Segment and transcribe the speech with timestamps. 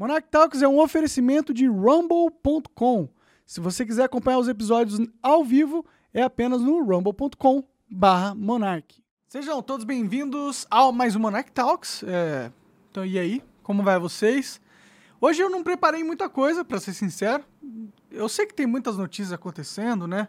[0.00, 3.06] Monarch Talks é um oferecimento de rumble.com.
[3.44, 5.84] Se você quiser acompanhar os episódios ao vivo,
[6.14, 9.04] é apenas no rumble.com barra Monarch.
[9.28, 12.02] Sejam todos bem-vindos ao mais um Monarch Talks.
[12.04, 12.50] É,
[12.90, 13.42] Então, e aí?
[13.62, 14.58] Como vai vocês?
[15.20, 17.44] Hoje eu não preparei muita coisa, pra ser sincero.
[18.10, 20.28] Eu sei que tem muitas notícias acontecendo, né?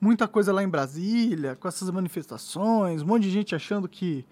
[0.00, 4.24] Muita coisa lá em Brasília, com essas manifestações, um monte de gente achando que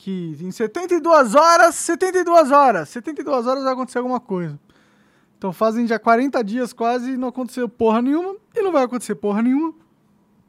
[0.00, 4.58] que em 72 horas, 72 horas, 72 horas vai acontecer alguma coisa.
[5.36, 9.16] Então fazem já 40 dias quase e não aconteceu porra nenhuma, e não vai acontecer
[9.16, 9.74] porra nenhuma,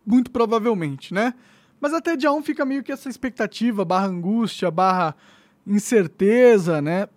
[0.06, 1.34] muito provavelmente, né?
[1.82, 5.16] Mas até dia 1 fica meio que essa expectativa, barra angústia, barra
[5.66, 7.08] incerteza, né?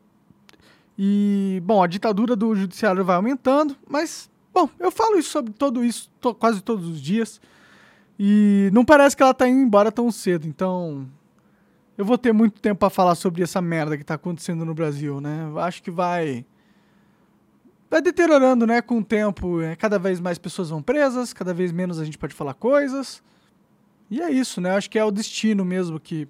[0.98, 5.84] E, bom, a ditadura do judiciário vai aumentando, mas, bom, eu falo isso sobre tudo
[5.84, 7.40] isso to- quase todos os dias.
[8.18, 11.06] E não parece que ela tá indo embora tão cedo, então
[11.96, 15.20] eu vou ter muito tempo pra falar sobre essa merda que tá acontecendo no Brasil,
[15.20, 15.50] né?
[15.56, 16.44] Acho que vai
[17.90, 19.60] vai deteriorando, né, com o tempo.
[19.60, 23.22] É, cada vez mais pessoas vão presas, cada vez menos a gente pode falar coisas.
[24.10, 24.70] E é isso, né?
[24.76, 26.28] Acho que é o destino mesmo que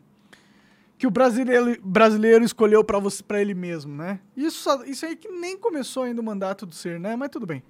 [0.98, 4.20] que o brasileiro, brasileiro escolheu para ele mesmo, né?
[4.36, 7.16] Isso isso aí que nem começou ainda o mandato do ser, né?
[7.16, 7.62] Mas tudo bem.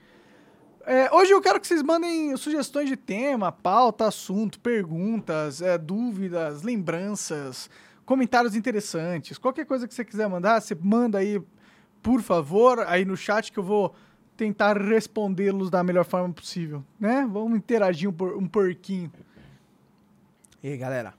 [0.84, 6.62] É, hoje eu quero que vocês mandem sugestões de tema, pauta, assunto, perguntas, é, dúvidas,
[6.62, 7.70] lembranças,
[8.04, 9.38] comentários interessantes.
[9.38, 11.40] Qualquer coisa que você quiser mandar, você manda aí,
[12.02, 13.94] por favor, aí no chat que eu vou
[14.36, 17.28] tentar respondê-los da melhor forma possível, né?
[17.30, 19.12] Vamos interagir um, por, um porquinho.
[20.60, 21.14] E aí, galera?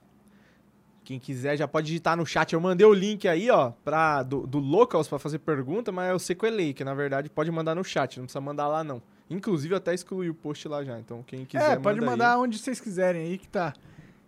[1.04, 2.52] Quem quiser já pode digitar no chat.
[2.52, 6.18] Eu mandei o link aí, ó, pra, do, do Locals pra fazer pergunta, mas eu
[6.18, 9.02] sequelei, que na verdade pode mandar no chat, não precisa mandar lá não.
[9.30, 12.40] Inclusive até excluí o post lá já, então quem quiser é, pode manda mandar aí.
[12.40, 13.72] onde vocês quiserem aí que tá,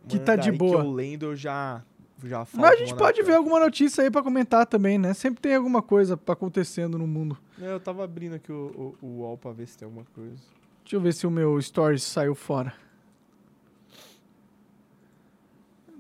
[0.09, 0.81] que Manda tá de boa.
[0.81, 1.83] Que eu lendo eu já,
[2.25, 2.63] já falo.
[2.63, 5.13] Mas a gente pode ver alguma notícia aí pra comentar também, né?
[5.13, 7.37] Sempre tem alguma coisa acontecendo no mundo.
[7.61, 10.37] É, Eu tava abrindo aqui o, o, o UOL pra ver se tem alguma coisa.
[10.83, 12.73] Deixa eu ver se o meu stories saiu fora.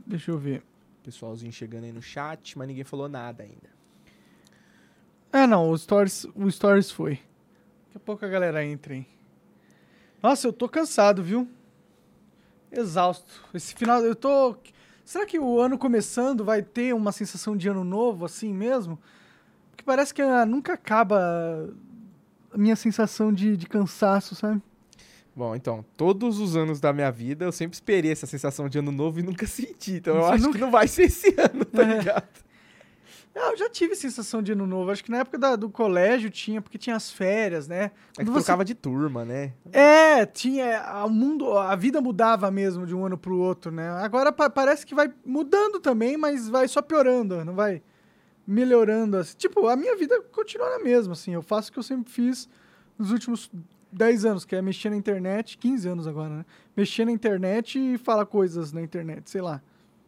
[0.07, 0.63] Deixa eu ver.
[1.03, 3.77] Pessoalzinho chegando aí no chat, mas ninguém falou nada ainda.
[5.33, 7.19] É, não, o stories, o stories foi.
[7.97, 9.07] Daqui a pouco a galera entra, hein?
[10.23, 11.49] Nossa, eu tô cansado, viu?
[12.71, 13.43] Exausto.
[13.55, 14.55] Esse final, eu tô.
[15.03, 18.99] Será que o ano começando vai ter uma sensação de ano novo, assim mesmo?
[19.71, 21.71] Porque parece que ah, nunca acaba
[22.53, 24.61] a minha sensação de, de cansaço, sabe?
[25.35, 28.93] Bom, então, todos os anos da minha vida eu sempre esperei essa sensação de ano
[28.93, 29.93] novo e nunca senti.
[29.93, 31.99] Então eu Você acho nunca- que não vai ser esse ano, tá É.
[31.99, 32.29] ligado?
[33.39, 34.91] É, Eu já tive sensação de ano novo.
[34.91, 37.91] Acho que na época da- do colégio tinha, porque tinha as férias, né?
[38.17, 39.53] É que você- trocava de turma, né?
[39.71, 41.05] É, tinha.
[41.05, 43.91] O mundo, a vida mudava mesmo de um ano pro outro, né?
[43.91, 47.83] Agora pa- parece que vai mudando também, mas vai só piorando, não vai
[48.47, 49.19] melhorando.
[49.19, 49.37] Assim.
[49.37, 51.33] Tipo, a minha vida continua na mesma, assim.
[51.35, 52.49] Eu faço o que eu sempre fiz
[52.99, 53.51] nos últimos
[53.93, 56.45] 10 anos, que é mexer na internet, 15 anos agora, né?
[56.75, 59.61] Mexer na internet e falar coisas na internet, sei lá.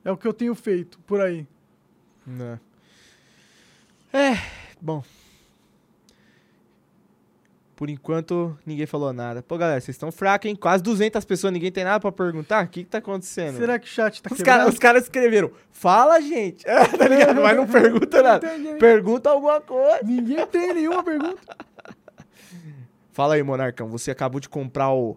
[0.03, 1.47] É o que eu tenho feito por aí.
[2.27, 2.59] Né.
[4.13, 4.37] É,
[4.81, 5.03] bom.
[7.79, 9.41] Por enquanto, ninguém falou nada.
[9.41, 10.57] Pô, galera, vocês estão fracos, hein?
[10.57, 12.65] Quase 200 pessoas, ninguém tem nada pra perguntar?
[12.65, 13.57] O que que tá acontecendo?
[13.57, 14.59] Será que o chat tá Os quebrado?
[14.59, 16.65] caras os caras escreveram, fala, gente.
[16.67, 17.41] tá ligado?
[17.41, 18.59] Mas não pergunta nada.
[18.59, 20.01] Não Pergunta alguma coisa.
[20.03, 21.57] Ninguém tem nenhuma pergunta.
[23.13, 23.89] Fala aí, Monarcão.
[23.91, 25.17] Você acabou de comprar o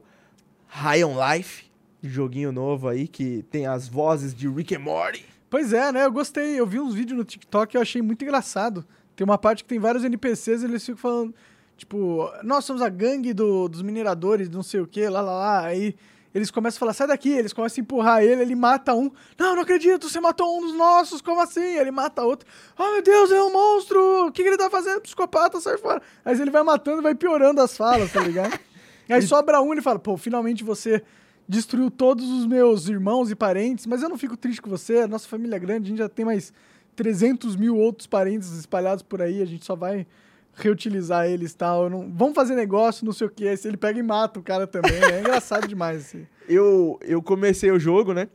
[0.68, 1.66] High on Life,
[2.04, 5.26] joguinho novo aí que tem as vozes de Rick and Morty.
[5.52, 6.06] Pois é, né?
[6.06, 6.60] Eu gostei.
[6.60, 8.86] Eu vi uns vídeos no TikTok e eu achei muito engraçado.
[9.16, 11.36] Tem uma parte que tem vários NPCs e eles ficam falando,
[11.78, 15.66] tipo, nós somos a gangue do- dos mineradores, não sei o que, lá, lá, lá.
[15.66, 15.94] Aí
[16.34, 17.30] eles começam a falar, sai daqui.
[17.30, 19.12] Eles começam a empurrar ele, ele mata um.
[19.38, 21.60] Não, não acredito, você matou um dos nossos, como assim?
[21.78, 22.48] Ele mata outro.
[22.80, 24.28] Oh, meu Deus, é um monstro!
[24.28, 25.02] O que, que ele tá fazendo?
[25.02, 26.02] Psicopata, sai fora.
[26.24, 28.58] Aí ele vai matando e vai piorando as falas, tá ligado?
[29.10, 31.04] Aí sobra um e ele fala, pô, finalmente você
[31.52, 35.08] destruiu todos os meus irmãos e parentes, mas eu não fico triste com você, a
[35.08, 36.54] nossa família é grande, a gente já tem mais
[36.96, 40.08] 300 mil outros parentes espalhados por aí, a gente só vai
[40.54, 41.90] reutilizar eles e tal.
[41.90, 43.48] não- Vamos fazer negócio, não sei o que.
[43.48, 44.94] Aí ele pega e mata o cara também.
[44.94, 46.02] É engraçado demais.
[46.06, 46.26] Assim.
[46.48, 48.28] Eu, eu comecei o jogo, né?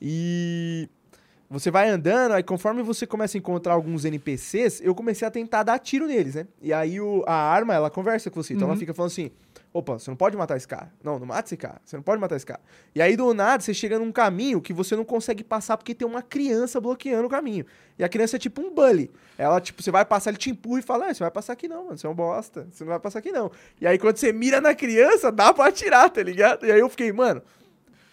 [0.00, 0.88] E
[1.48, 5.62] você vai andando, aí conforme você começa a encontrar alguns NPCs, eu comecei a tentar
[5.64, 6.46] dar tiro neles, né?
[6.62, 8.54] E aí o- a arma, ela conversa com você.
[8.54, 8.72] Então Uhum.
[8.74, 9.30] ela fica falando assim:
[9.72, 10.92] opa, você não pode matar esse cara.
[11.02, 11.80] Não, não mata esse cara.
[11.84, 12.60] Você não pode matar esse cara.
[12.94, 16.06] E aí do nada você chega num caminho que você não consegue passar porque tem
[16.06, 17.64] uma criança bloqueando o caminho.
[17.98, 19.10] E a criança é tipo um bully.
[19.38, 21.68] Ela, tipo, você vai passar, ele te empurra e fala: ah, você vai passar aqui
[21.68, 21.98] não, mano.
[21.98, 22.66] Você é um bosta.
[22.70, 23.50] Você não vai passar aqui não.
[23.80, 26.66] E aí quando você mira na criança, dá pra atirar, tá ligado?
[26.66, 27.42] E aí eu fiquei, mano.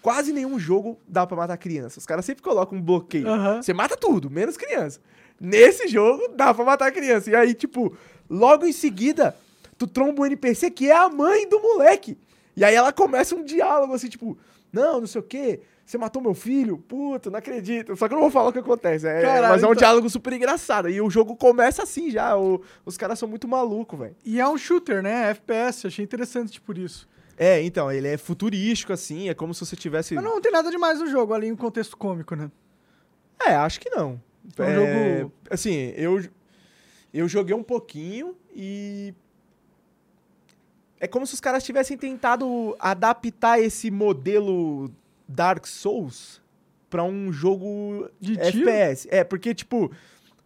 [0.02, 2.00] Quase nenhum jogo dá pra matar criança.
[2.00, 3.28] Os caras sempre colocam um bloqueio.
[3.28, 3.62] Aham.
[3.62, 5.02] Você mata tudo, menos criança.
[5.40, 7.30] Nesse jogo, dá pra matar criança.
[7.30, 7.96] E aí, tipo,
[8.30, 9.36] Logo em seguida,
[9.78, 12.18] tu tromba um NPC que é a mãe do moleque.
[12.56, 14.38] E aí ela começa um diálogo assim, tipo,
[14.74, 15.60] não, não sei o quê.
[15.86, 16.78] Você matou meu filho?
[16.80, 17.96] Puta, não acredito.
[17.96, 19.08] Só que eu não vou falar o que acontece.
[19.08, 20.90] É, Caralho, mas é um então- diálogo super engraçado.
[20.90, 22.38] E o jogo começa assim já.
[22.38, 24.16] o- os caras são muito malucos, velho.
[24.26, 25.30] E é um shooter, né?
[25.30, 27.08] FPS, achei interessante por isso.
[27.38, 29.30] É, então, ele é futurístico, assim.
[29.30, 30.16] É como se você tivesse.
[30.16, 32.52] Mas não tem nada demais no jogo, ali em contexto cômico, né?
[33.40, 34.20] É, acho que não.
[34.58, 34.76] É um
[35.22, 36.22] jogo- Assim, eu,
[37.14, 39.14] eu joguei um pouquinho e.
[41.00, 44.90] É como se os caras tivessem tentado adaptar esse modelo
[45.28, 46.42] Dark Souls
[46.90, 48.70] pra um jogo De tiro?
[48.70, 49.08] FPS.
[49.12, 49.92] É, porque, tipo,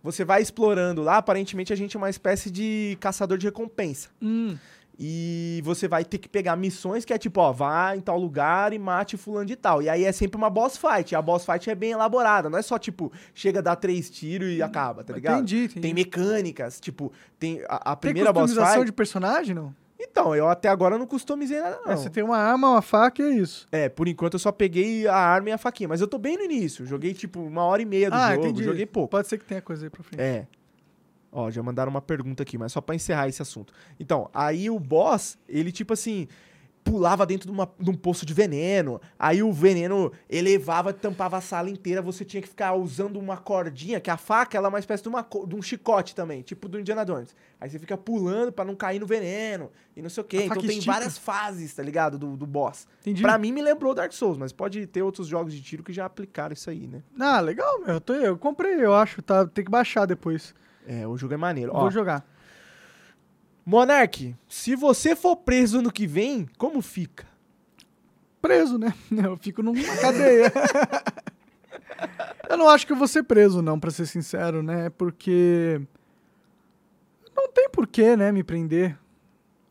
[0.04, 4.10] você vai explorando lá, aparentemente a gente é uma espécie de caçador de recompensa.
[4.22, 4.58] Hum.
[5.04, 8.72] E você vai ter que pegar missões que é tipo, ó, vá em tal lugar
[8.72, 9.82] e mate fulano de tal.
[9.82, 11.12] E aí é sempre uma boss fight.
[11.12, 12.52] E a boss fight é bem elaborada.
[12.52, 15.38] Não é só, tipo, chega, dá três tiros e acaba, tá ligado?
[15.38, 15.82] Entendi, entendi.
[15.82, 18.86] Tem mecânicas, tipo, tem a, a Tem primeira boss customização fight.
[18.86, 19.74] de personagem, não?
[20.04, 21.92] Então, eu até agora não customizei nada, não.
[21.92, 23.68] É, você tem uma arma, uma faca e é isso.
[23.72, 25.88] É, por enquanto eu só peguei a arma e a faquinha.
[25.88, 26.86] Mas eu tô bem no início.
[26.86, 28.48] Joguei, tipo, uma hora e meia do ah, jogo.
[28.48, 28.64] entendi.
[28.64, 29.10] Joguei pouco.
[29.10, 30.20] Pode ser que tenha coisa aí pra frente.
[30.20, 30.48] É.
[31.32, 33.74] Ó, já mandaram uma pergunta aqui, mas só pra encerrar esse assunto.
[34.00, 36.28] Então, aí o boss, ele tipo assim,
[36.84, 39.00] pulava dentro de, uma- de um poço de veneno.
[39.18, 42.02] Aí o veneno elevava, tampava a sala inteira.
[42.02, 45.10] Você tinha que ficar usando uma cordinha, que a faca ela é uma espécie de,
[45.10, 47.36] uma, de um chicote também, tipo do Indiana Jones.
[47.60, 50.38] Aí você fica pulando pra não cair no veneno e não sei o quê.
[50.38, 50.92] A Então tem estica?
[50.92, 52.18] várias fases, tá ligado?
[52.18, 52.88] Do, do boss.
[53.02, 53.22] Entendi.
[53.22, 56.06] Pra mim me lembrou Dark Souls, mas pode ter outros jogos de tiro que já
[56.06, 57.04] aplicaram isso aí, né?
[57.20, 57.90] Ah, legal, meu.
[57.96, 59.22] Eu, tô- eu comprei, eu acho.
[59.22, 60.54] Tá, tem que baixar depois.
[60.88, 61.72] É, o jogo é maneiro.
[61.76, 62.26] Ó, Vou jogar.
[63.66, 67.26] Monark, se você for preso ano que vem, como fica?
[68.42, 68.94] Preso, né?
[69.24, 70.52] Eu fico numa cadeia.
[72.50, 74.90] eu não acho que eu vou ser preso, não, pra ser sincero, né?
[74.90, 75.80] Porque.
[77.36, 78.98] Não tem porquê, né, me prender.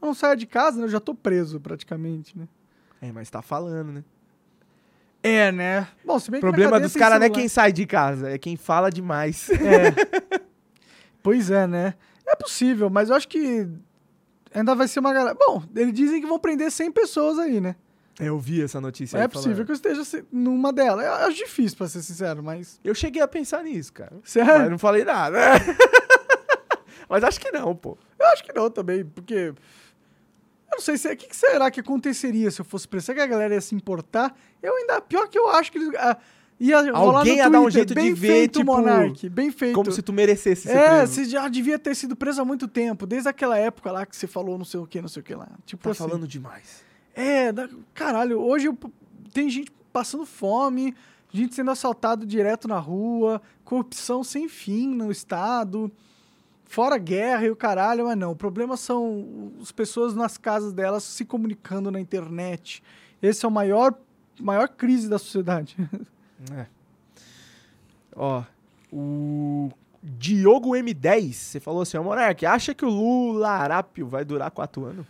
[0.00, 0.84] Eu não saio de casa, né?
[0.84, 2.46] Eu já tô preso, praticamente, né?
[3.02, 4.04] É, mas tá falando, né?
[5.22, 5.86] É, né?
[6.04, 8.56] Bom, se bem O problema dos caras não é quem sai de casa, é quem
[8.56, 9.50] fala demais.
[9.50, 10.40] É.
[11.22, 11.94] pois é, né?
[12.30, 13.68] É possível, mas eu acho que
[14.54, 15.36] ainda vai ser uma galera.
[15.38, 17.74] Bom, eles dizem que vão prender 100 pessoas aí, né?
[18.20, 19.66] Eu vi essa notícia é possível falando.
[19.66, 21.06] que eu esteja numa delas.
[21.06, 22.78] Eu acho difícil, pra ser sincero, mas.
[22.84, 24.12] Eu cheguei a pensar nisso, cara.
[24.22, 24.60] Sério?
[24.60, 25.38] Mas não falei nada.
[27.08, 27.96] mas acho que não, pô.
[28.18, 29.54] Eu acho que não também, porque.
[29.54, 29.56] Eu
[30.72, 31.10] não sei se.
[31.10, 33.06] O que, que será que aconteceria se eu fosse preso?
[33.06, 34.36] Será que a galera ia se importar?
[34.62, 35.00] Eu ainda.
[35.00, 35.88] Pior que eu acho que eles.
[36.60, 39.74] Ia Alguém ia dar um jeito de bem ver, feito, tipo, Monark, bem feito.
[39.74, 41.12] Como se tu merecesse ser É, preso.
[41.14, 44.26] você já devia ter sido preso há muito tempo, desde aquela época lá que você
[44.26, 45.48] falou não sei o que, não sei o que lá.
[45.64, 45.98] Tipo Tá assim.
[45.98, 46.84] falando demais.
[47.14, 48.78] É, da- caralho, hoje eu-
[49.32, 50.94] tem gente passando fome,
[51.32, 55.90] gente sendo assaltado direto na rua, corrupção sem fim no estado,
[56.66, 58.32] fora guerra e o caralho, mas não.
[58.32, 62.82] O problema são as pessoas nas casas delas se comunicando na internet.
[63.22, 63.94] Esse é o maior,
[64.40, 65.76] maior crise da sociedade.
[66.56, 66.66] É.
[68.16, 68.42] Ó,
[68.92, 69.70] o
[70.02, 74.84] Diogo M10, você falou assim, ó, Monark, acha que o Lula Arápio vai durar quatro
[74.84, 75.06] anos?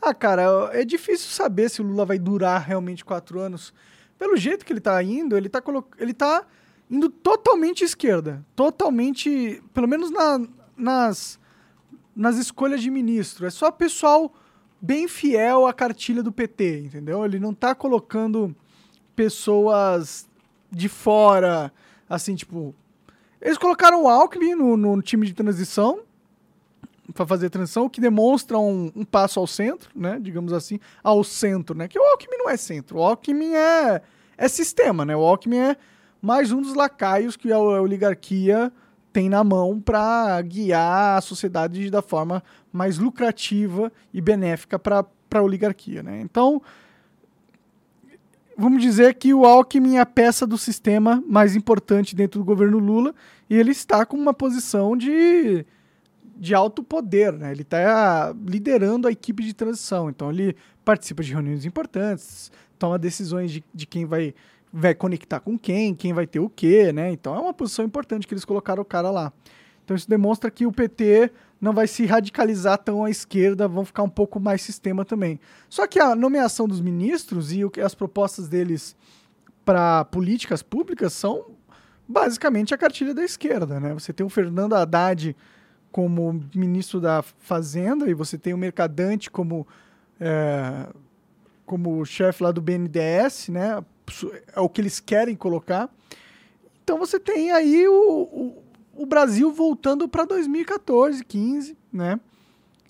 [0.00, 3.72] Ah, cara, é difícil saber se o Lula vai durar realmente quatro anos.
[4.18, 5.86] Pelo jeito que ele tá indo, ele tá, colo...
[5.98, 6.44] ele tá
[6.90, 8.44] indo totalmente esquerda.
[8.54, 9.62] Totalmente.
[9.72, 10.46] Pelo menos na-
[10.76, 11.38] nas,
[12.14, 13.46] nas escolhas de ministro.
[13.46, 14.32] É só pessoal
[14.80, 17.24] bem fiel à cartilha do PT, entendeu?
[17.24, 18.54] Ele não tá colocando
[19.16, 20.28] pessoas
[20.70, 21.72] de fora,
[22.08, 22.74] assim, tipo.
[23.40, 26.00] Eles colocaram o Alckmin no, no time de transição
[27.12, 30.18] para fazer a transição, o que demonstra um, um passo ao centro, né?
[30.20, 31.86] Digamos assim, ao centro, né?
[31.86, 34.00] Que o Alckmin não é centro, o Alckmin é,
[34.38, 35.14] é sistema, né?
[35.14, 35.76] O Alckmin é
[36.22, 38.72] mais um dos lacaios que a, a oligarquia
[39.12, 42.42] tem na mão para guiar a sociedade da forma
[42.72, 46.20] mais lucrativa e benéfica para a oligarquia, né?
[46.20, 46.60] Então,
[48.56, 52.78] vamos dizer que o Alckmin é a peça do sistema mais importante dentro do governo
[52.78, 53.14] Lula
[53.48, 55.64] e ele está com uma posição de
[56.36, 57.52] de alto poder, né?
[57.52, 63.52] Ele está liderando a equipe de transição, então ele participa de reuniões importantes, toma decisões
[63.52, 64.34] de, de quem vai,
[64.72, 67.12] vai conectar com quem, quem vai ter o quê, né?
[67.12, 69.32] Então é uma posição importante que eles colocaram o cara lá.
[69.84, 71.30] Então isso demonstra que o PT
[71.64, 75.40] não vai se radicalizar tão à esquerda, vão ficar um pouco mais sistema também.
[75.68, 78.94] Só que a nomeação dos ministros e o as propostas deles
[79.64, 81.46] para políticas públicas são
[82.06, 83.94] basicamente a cartilha da esquerda, né?
[83.94, 85.34] Você tem o Fernando Haddad
[85.90, 89.66] como ministro da Fazenda e você tem o Mercadante como
[90.20, 90.86] é,
[91.64, 93.82] como chefe lá do BNDES, né?
[94.54, 95.88] É o que eles querem colocar.
[96.82, 98.63] Então você tem aí o, o-
[98.96, 102.18] o Brasil voltando para 2014, 15, né?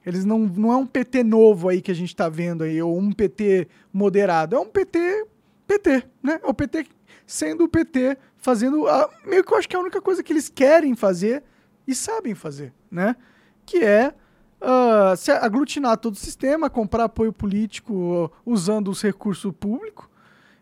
[0.04, 2.98] Eles não, não é um PT novo aí que a gente está vendo aí, ou
[2.98, 4.54] um PT moderado.
[4.54, 5.26] É um PT,
[5.66, 6.40] PT, né?
[6.42, 6.86] É o PT
[7.26, 10.32] sendo o PT, fazendo a, meio que eu acho que é a única coisa que
[10.32, 11.42] eles querem fazer
[11.86, 13.16] e sabem fazer, né?
[13.64, 14.14] Que é
[14.60, 20.06] uh, se aglutinar todo o sistema, comprar apoio político uh, usando os recursos públicos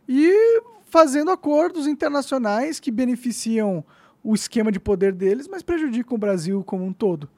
[0.08, 3.84] e fazendo acordos internacionais que beneficiam
[4.22, 7.28] o esquema de poder deles, mas prejudicam o Brasil como um todo.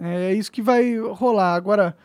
[0.00, 1.54] É isso que vai rolar.
[1.54, 1.96] Agora,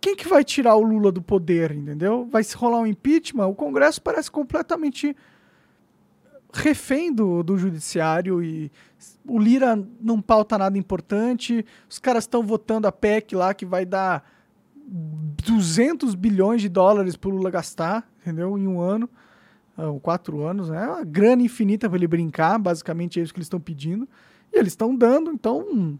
[0.00, 2.26] quem que vai tirar o Lula do poder, entendeu?
[2.30, 3.46] Vai se rolar um impeachment?
[3.46, 5.14] O Congresso parece completamente
[6.52, 8.72] refém do, do judiciário e
[9.26, 11.64] o Lira não pauta nada importante.
[11.88, 14.24] Os caras estão votando a PEC lá que vai dar
[14.86, 18.56] 200 bilhões de dólares para o Lula gastar, entendeu?
[18.56, 19.10] Em um ano,
[20.02, 20.84] quatro anos, né?
[20.84, 24.08] É uma grana infinita para ele brincar, basicamente é isso que eles estão pedindo.
[24.52, 25.98] E eles estão dando, então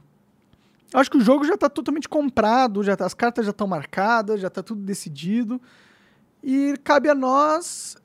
[0.93, 4.41] Acho que o jogo já está totalmente comprado, já tá, as cartas já estão marcadas,
[4.41, 5.61] já está tudo decidido.
[6.43, 7.97] E cabe a nós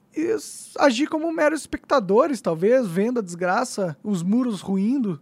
[0.77, 5.20] agir como meros espectadores, talvez, vendo a desgraça, os muros ruindo,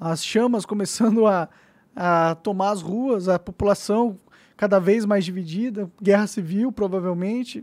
[0.00, 1.48] as chamas começando a,
[1.94, 4.18] a tomar as ruas, a população
[4.56, 7.62] cada vez mais dividida, guerra civil, provavelmente.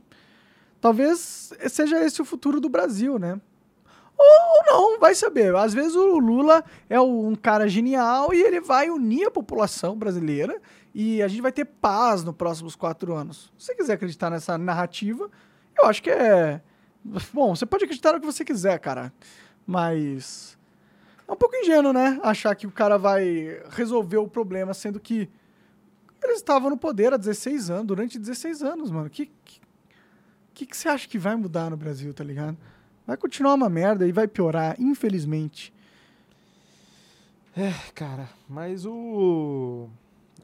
[0.83, 3.39] Talvez seja esse o futuro do Brasil, né?
[4.17, 5.55] Ou não, vai saber.
[5.55, 10.61] Às vezes o Lula é um cara genial e ele vai unir a população brasileira
[10.93, 13.49] e a gente vai ter paz nos próximos quatro anos.
[13.57, 15.31] Se você quiser acreditar nessa narrativa,
[15.77, 16.61] eu acho que é.
[17.31, 19.13] Bom, você pode acreditar no que você quiser, cara.
[19.65, 20.57] Mas.
[21.25, 22.19] É um pouco ingênuo, né?
[22.23, 25.29] Achar que o cara vai resolver o problema, sendo que
[26.21, 29.07] eles estavam no poder há 16 anos, durante 16 anos, mano.
[29.07, 29.31] O que,
[30.53, 32.57] que, que você acha que vai mudar no Brasil, tá ligado?
[33.05, 35.73] Vai continuar uma merda e vai piorar, infelizmente.
[37.55, 39.89] É, cara, mas o...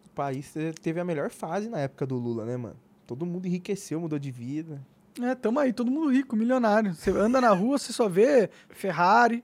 [0.06, 2.76] o país teve a melhor fase na época do Lula, né, mano?
[3.08, 4.82] Todo mundo enriqueceu, mudou de vida.
[5.22, 6.94] É, tamo aí, todo mundo rico, milionário.
[6.94, 9.44] Você anda na rua, você só vê Ferrari.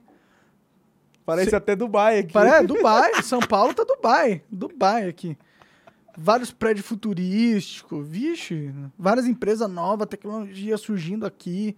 [1.24, 1.56] Parece Cê...
[1.56, 2.32] até Dubai aqui.
[2.32, 3.22] Parece, Dubai.
[3.22, 4.42] São Paulo tá Dubai.
[4.48, 5.36] Dubai aqui.
[6.16, 11.76] Vários prédios futurísticos, vixe, várias empresas novas, tecnologia surgindo aqui.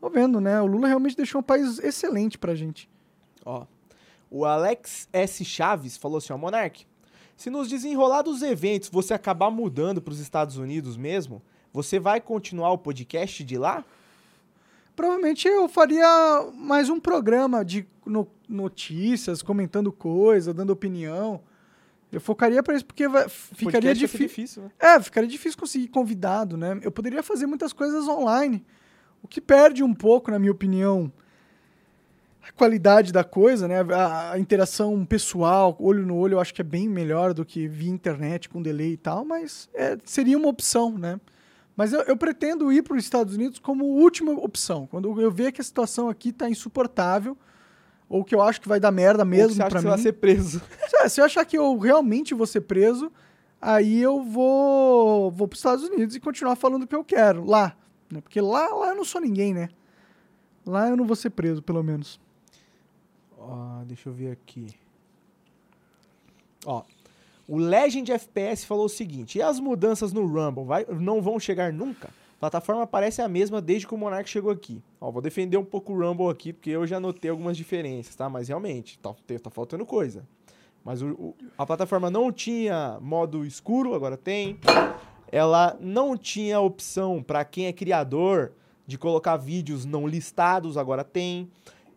[0.00, 0.60] Tô vendo, né?
[0.62, 2.88] O Lula realmente deixou um país excelente pra gente.
[3.44, 3.66] Ó.
[4.30, 5.44] O Alex S.
[5.44, 6.86] Chaves falou assim, ó, Monark,
[7.36, 11.42] se nos desenrolar dos eventos você acabar mudando para os Estados Unidos mesmo,
[11.72, 13.84] você vai continuar o podcast de lá?
[14.94, 16.06] Provavelmente eu faria
[16.54, 21.40] mais um programa de no, notícias, comentando coisa, dando opinião.
[22.12, 24.64] Eu focaria para isso porque vai, ficaria difícil.
[24.64, 24.70] Né?
[24.78, 26.78] É, ficaria difícil conseguir convidado, né?
[26.82, 28.64] Eu poderia fazer muitas coisas online.
[29.22, 31.12] O que perde um pouco, na minha opinião,
[32.42, 33.80] a qualidade da coisa, né?
[33.94, 37.68] A, a, interação pessoal, olho no olho, eu acho que é bem melhor do que
[37.68, 41.20] via internet com delay e tal, mas é, seria uma opção, né?
[41.76, 44.86] Mas eu, eu pretendo ir para os Estados Unidos como última opção.
[44.86, 47.36] Quando eu ver que a situação aqui está insuportável,
[48.10, 49.86] ou que eu acho que vai dar merda mesmo para mim.
[49.86, 50.60] Você vai ser preso.
[51.00, 53.10] É, se eu achar que eu realmente vou ser preso,
[53.58, 57.44] aí eu vou, vou para os Estados Unidos e continuar falando o que eu quero
[57.44, 57.74] lá.
[58.10, 58.20] Né?
[58.20, 59.70] Porque lá, lá eu não sou ninguém, né?
[60.66, 62.20] Lá eu não vou ser preso, pelo menos.
[63.86, 64.66] Deixa eu ver aqui.
[66.66, 66.82] Ó,
[67.48, 71.72] o Legend FPS falou o seguinte: e as mudanças no Rumble vai, não vão chegar
[71.72, 72.10] nunca?
[72.40, 74.82] Plataforma parece a mesma desde que o Monark chegou aqui.
[75.00, 78.28] Ó, vou defender um pouco o Rumble aqui, porque eu já notei algumas diferenças, tá?
[78.28, 80.26] Mas realmente, tá, tá faltando coisa.
[80.82, 84.58] Mas o, o, a plataforma não tinha modo escuro, agora tem
[85.30, 88.52] ela não tinha opção para quem é criador
[88.86, 91.48] de colocar vídeos não listados, agora tem.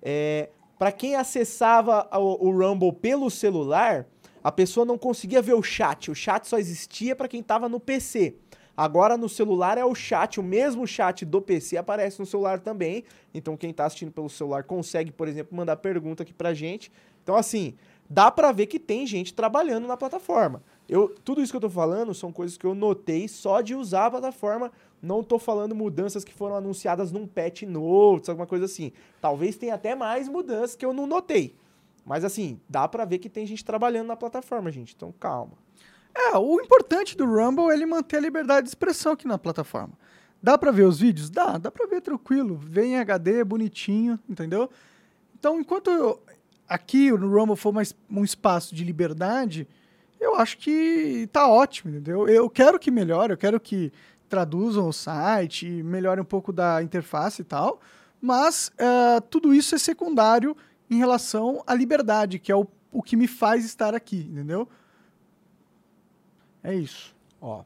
[0.02, 4.06] É, para quem acessava o, o Rumble pelo celular,
[4.44, 6.12] a pessoa não conseguia ver o chat.
[6.12, 8.36] O chat só existia para quem estava no PC.
[8.76, 13.04] Agora no celular é o chat, o mesmo chat do PC aparece no celular também.
[13.34, 16.92] Então quem está assistindo pelo celular consegue, por exemplo, mandar pergunta aqui pra gente.
[17.22, 17.76] Então assim,
[18.10, 20.62] dá para ver que tem gente trabalhando na plataforma.
[20.90, 24.08] Eu, tudo isso que eu tô falando são coisas que eu notei só de usar
[24.08, 24.72] a plataforma.
[25.02, 28.92] Não tô falando mudanças que foram anunciadas num patch notes, alguma coisa assim.
[29.22, 31.56] Talvez tenha até mais mudanças que eu não notei.
[32.06, 34.94] Mas assim, dá para ver que tem gente trabalhando na plataforma, gente.
[34.96, 35.54] Então calma.
[36.16, 39.94] É, o importante do Rumble é ele manter a liberdade de expressão aqui na plataforma.
[40.42, 41.30] Dá para ver os vídeos?
[41.30, 42.60] Dá, dá para ver tranquilo.
[42.62, 44.70] Vem em HD, bonitinho, entendeu?
[45.40, 46.22] Então, enquanto eu,
[46.68, 49.68] aqui no Rumble for mais, um espaço de liberdade,
[50.20, 52.28] eu acho que tá ótimo, entendeu?
[52.28, 53.92] Eu quero que melhore, eu quero que
[54.30, 57.80] traduzam o site, melhore um pouco da interface e tal,
[58.22, 60.56] mas uh, tudo isso é secundário
[60.90, 64.68] em relação à liberdade, que é o, o que me faz estar aqui, entendeu?
[66.64, 67.16] É isso.
[67.42, 67.64] Ó.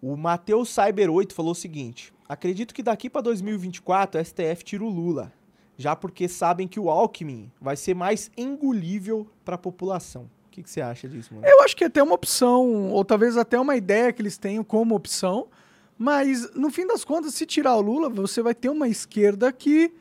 [0.00, 4.84] O Matheus Cyber 8 falou o seguinte: Acredito que daqui para 2024 a STF tira
[4.84, 5.32] o Lula,
[5.76, 10.30] já porque sabem que o Alckmin vai ser mais engolível para a população.
[10.46, 11.46] O que, que você acha disso, mano?
[11.46, 14.62] Eu acho que é até uma opção, ou talvez até uma ideia que eles tenham
[14.62, 15.48] como opção,
[15.96, 19.92] mas no fim das contas, se tirar o Lula, você vai ter uma esquerda que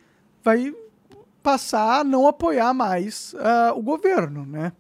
[0.44, 0.76] vai
[1.42, 4.74] passar a não apoiar mais uh, o governo, né?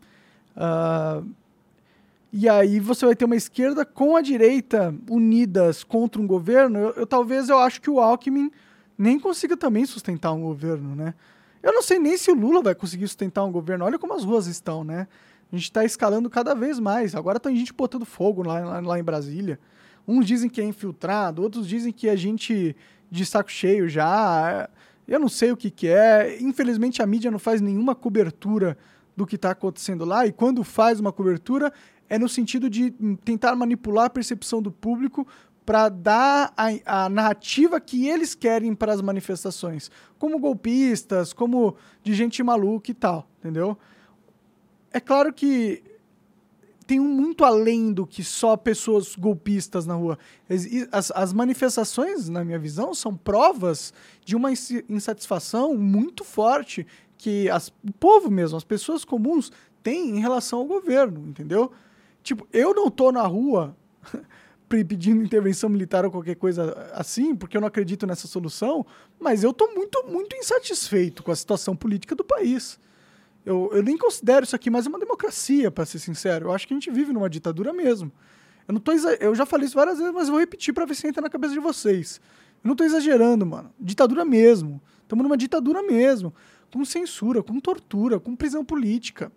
[0.55, 1.27] Uh,
[2.31, 6.77] e aí você vai ter uma esquerda com a direita unidas contra um governo.
[6.77, 8.51] Eu, eu, talvez eu acho que o Alckmin
[8.97, 11.13] nem consiga também sustentar um governo, né?
[11.63, 13.85] Eu não sei nem se o Lula vai conseguir sustentar um governo.
[13.85, 15.07] Olha como as ruas estão, né?
[15.51, 17.15] A gente está escalando cada vez mais.
[17.15, 19.59] Agora tem gente botando fogo lá, lá, lá, em Brasília.
[20.07, 22.75] Uns dizem que é infiltrado, outros dizem que é gente
[23.09, 24.69] de saco cheio já.
[25.07, 26.37] Eu não sei o que, que é.
[26.41, 28.77] Infelizmente a mídia não faz nenhuma cobertura
[29.15, 30.27] do que está acontecendo lá.
[30.27, 31.73] E quando faz uma cobertura,
[32.09, 32.91] é no sentido de
[33.23, 35.27] tentar manipular a percepção do público
[35.65, 42.13] para dar a, a, narrativa que eles querem para as manifestações, como golpistas, como de
[42.13, 43.77] gente maluca e tal, entendeu?
[44.93, 45.83] É claro que
[46.87, 50.17] tem um muito além do que só pessoas golpistas na rua.
[50.89, 54.49] As, as manifestações, na minha visão, são provas de uma
[54.87, 56.87] insatisfação muito forte
[57.17, 59.51] que as, o povo mesmo, as pessoas comuns,
[59.83, 61.73] têm em relação ao governo, entendeu?
[62.27, 63.73] Tipo, eu não tô na rua
[64.67, 68.85] pedindo intervenção militar ou qualquer coisa assim, porque eu não acredito nessa solução,
[69.17, 72.77] mas eu tô muito, muito insatisfeito com a situação política do país.
[73.45, 76.47] Eu, eu nem considero isso aqui mais uma democracia, para ser sincero.
[76.47, 78.11] Eu acho que a gente vive numa ditadura mesmo.
[78.67, 81.07] Eu não tô eu já falei isso várias vezes, mas vou repetir para ver se
[81.07, 82.19] entra na cabeça de vocês.
[82.61, 83.73] Eu não tô exagerando, mano.
[83.79, 84.81] Ditadura mesmo.
[85.01, 86.35] Estamos numa ditadura mesmo,
[86.73, 89.31] com censura, com tortura, com prisão política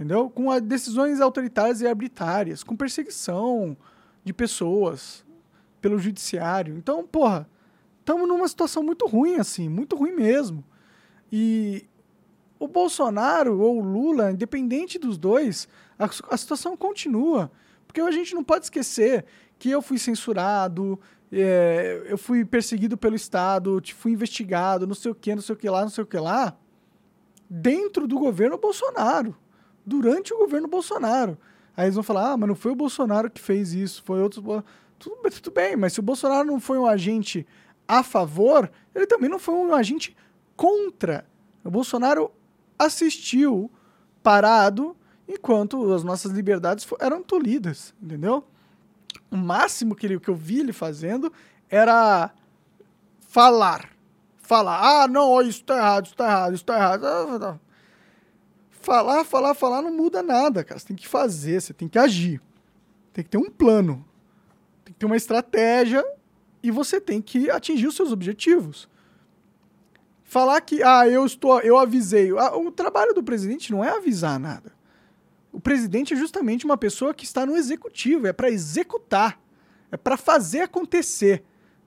[0.00, 0.30] entendeu?
[0.30, 3.76] Com decisões autoritárias e arbitrárias, com perseguição
[4.24, 5.22] de pessoas
[5.78, 6.74] pelo judiciário.
[6.78, 7.46] Então, porra,
[7.98, 10.64] estamos numa situação muito ruim, assim, muito ruim mesmo.
[11.30, 11.86] E
[12.58, 17.52] o Bolsonaro ou o Lula, independente dos dois, a, a situação continua.
[17.86, 19.26] Porque a gente não pode esquecer
[19.58, 20.98] que eu fui censurado,
[21.30, 25.58] é, eu fui perseguido pelo Estado, fui investigado, não sei o que, não sei o
[25.58, 26.56] que lá, não sei o que lá,
[27.50, 29.36] dentro do governo Bolsonaro
[29.84, 31.38] durante o governo Bolsonaro.
[31.76, 34.42] Aí eles vão falar, ah, mas não foi o Bolsonaro que fez isso, foi outros.
[34.98, 37.46] Tudo, tudo bem, mas se o Bolsonaro não foi um agente
[37.88, 40.16] a favor, ele também não foi um agente
[40.56, 41.24] contra.
[41.64, 42.30] O Bolsonaro
[42.78, 43.70] assistiu
[44.22, 48.44] parado enquanto as nossas liberdades eram tolhidas, entendeu?
[49.30, 51.32] O máximo que, ele, que eu vi ele fazendo
[51.68, 52.30] era
[53.28, 53.88] falar.
[54.38, 57.60] Falar, ah, não, isso tá errado, isso tá errado, isso tá errado.
[58.80, 60.80] Falar, falar, falar não muda nada, cara.
[60.80, 62.40] Você tem que fazer, você tem que agir.
[63.12, 64.04] Tem que ter um plano.
[64.84, 66.04] Tem que ter uma estratégia
[66.62, 68.88] e você tem que atingir os seus objetivos.
[70.24, 72.30] Falar que, ah, eu estou, eu avisei.
[72.38, 74.72] Ah, o trabalho do presidente não é avisar nada.
[75.52, 79.40] O presidente é justamente uma pessoa que está no executivo, é para executar,
[79.90, 81.42] é para fazer acontecer,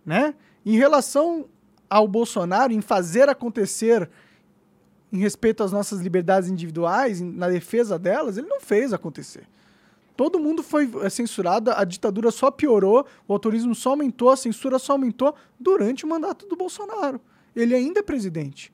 [0.05, 0.35] né?
[0.65, 1.47] Em relação
[1.89, 4.09] ao Bolsonaro, em fazer acontecer
[5.13, 9.47] em respeito às nossas liberdades individuais, na defesa delas, ele não fez acontecer.
[10.17, 14.79] Todo mundo foi é, censurado, a ditadura só piorou, o autorismo só aumentou, a censura
[14.79, 17.21] só aumentou durante o mandato do Bolsonaro.
[17.55, 18.73] Ele ainda é presidente.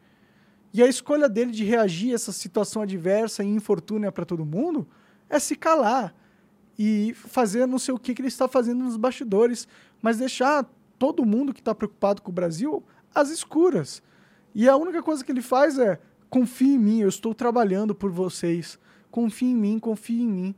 [0.73, 4.88] E a escolha dele de reagir a essa situação adversa e infortúnia para todo mundo
[5.30, 6.15] é se calar
[6.78, 9.67] e fazer não sei o que, que ele está fazendo nos bastidores,
[10.02, 10.65] mas deixar
[10.97, 12.82] todo mundo que está preocupado com o Brasil
[13.13, 14.02] às escuras.
[14.56, 15.99] E a única coisa que ele faz é
[16.30, 18.80] confie em mim, eu estou trabalhando por vocês.
[19.10, 20.56] Confie em mim, confie em mim.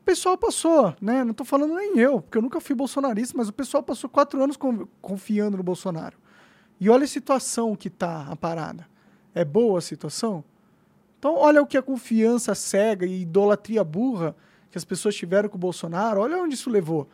[0.00, 1.24] O pessoal passou, né?
[1.24, 4.42] Não estou falando nem eu, porque eu nunca fui bolsonarista, mas o pessoal passou quatro
[4.42, 4.56] anos
[5.00, 6.16] confiando no Bolsonaro.
[6.78, 8.86] E olha a situação que tá a parada.
[9.34, 10.44] É boa a situação?
[11.18, 14.36] Então, olha o que a confiança cega e idolatria burra
[14.70, 16.20] que as pessoas tiveram com o Bolsonaro.
[16.20, 17.08] Olha onde isso levou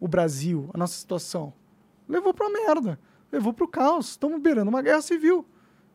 [0.00, 1.52] o Brasil, a nossa situação.
[2.08, 2.98] Levou pra merda.
[3.30, 4.10] Levou pro caos.
[4.10, 5.46] Estamos beirando uma guerra civil.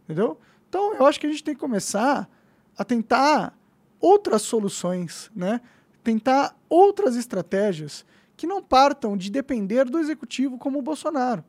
[0.05, 0.39] Entendeu?
[0.77, 2.29] Então, eu acho que a gente tem que começar
[2.77, 3.57] a tentar
[3.99, 5.59] outras soluções, né?
[6.03, 11.43] Tentar outras estratégias que não partam de depender do executivo como o Bolsonaro.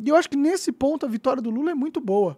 [0.00, 2.36] E eu acho que nesse ponto a vitória do Lula é muito boa.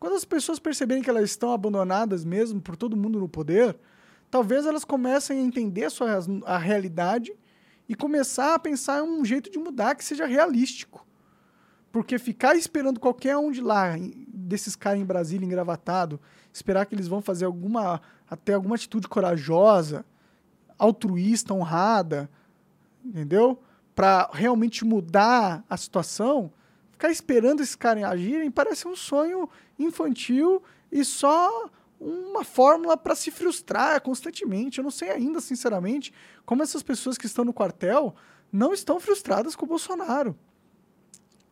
[0.00, 3.78] Quando as pessoas perceberem que elas estão abandonadas mesmo por todo mundo no poder,
[4.28, 7.32] talvez elas comecem a entender a, sua, a realidade
[7.88, 11.06] e começar a pensar em um jeito de mudar que seja realístico.
[11.98, 13.96] Porque ficar esperando qualquer um de lá
[14.28, 16.20] desses caras em Brasília engravatado,
[16.52, 20.06] esperar que eles vão fazer alguma até alguma atitude corajosa,
[20.78, 22.30] altruísta, honrada,
[23.04, 23.60] entendeu?
[23.96, 26.52] Para realmente mudar a situação,
[26.92, 33.32] ficar esperando esses caras agirem parece um sonho infantil e só uma fórmula para se
[33.32, 34.78] frustrar constantemente.
[34.78, 36.14] Eu não sei ainda, sinceramente,
[36.46, 38.14] como essas pessoas que estão no quartel
[38.52, 40.38] não estão frustradas com o Bolsonaro.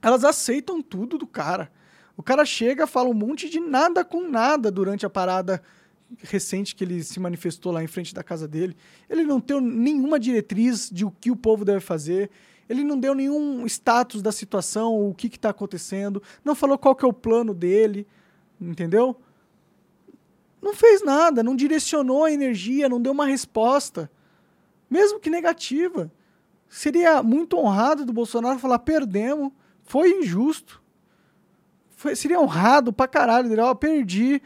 [0.06, 1.68] Elas aceitam tudo do cara.
[2.16, 5.60] O cara chega, fala um monte de nada com nada durante a parada
[6.18, 8.76] recente que ele se manifestou lá em frente da casa dele.
[9.10, 12.30] Ele não deu nenhuma diretriz de o que o povo deve fazer.
[12.68, 16.22] Ele não deu nenhum status da situação, o que está acontecendo.
[16.44, 18.06] Não falou qual que é o plano dele,
[18.60, 19.16] entendeu?
[20.62, 24.08] Não fez nada, não direcionou a energia, não deu uma resposta,
[24.88, 26.12] mesmo que negativa.
[26.68, 29.50] Seria muito honrado do Bolsonaro falar: perdemos,
[29.86, 30.82] foi injusto.
[31.90, 34.42] Foi, seria honrado pra caralho dele: ó, perdi,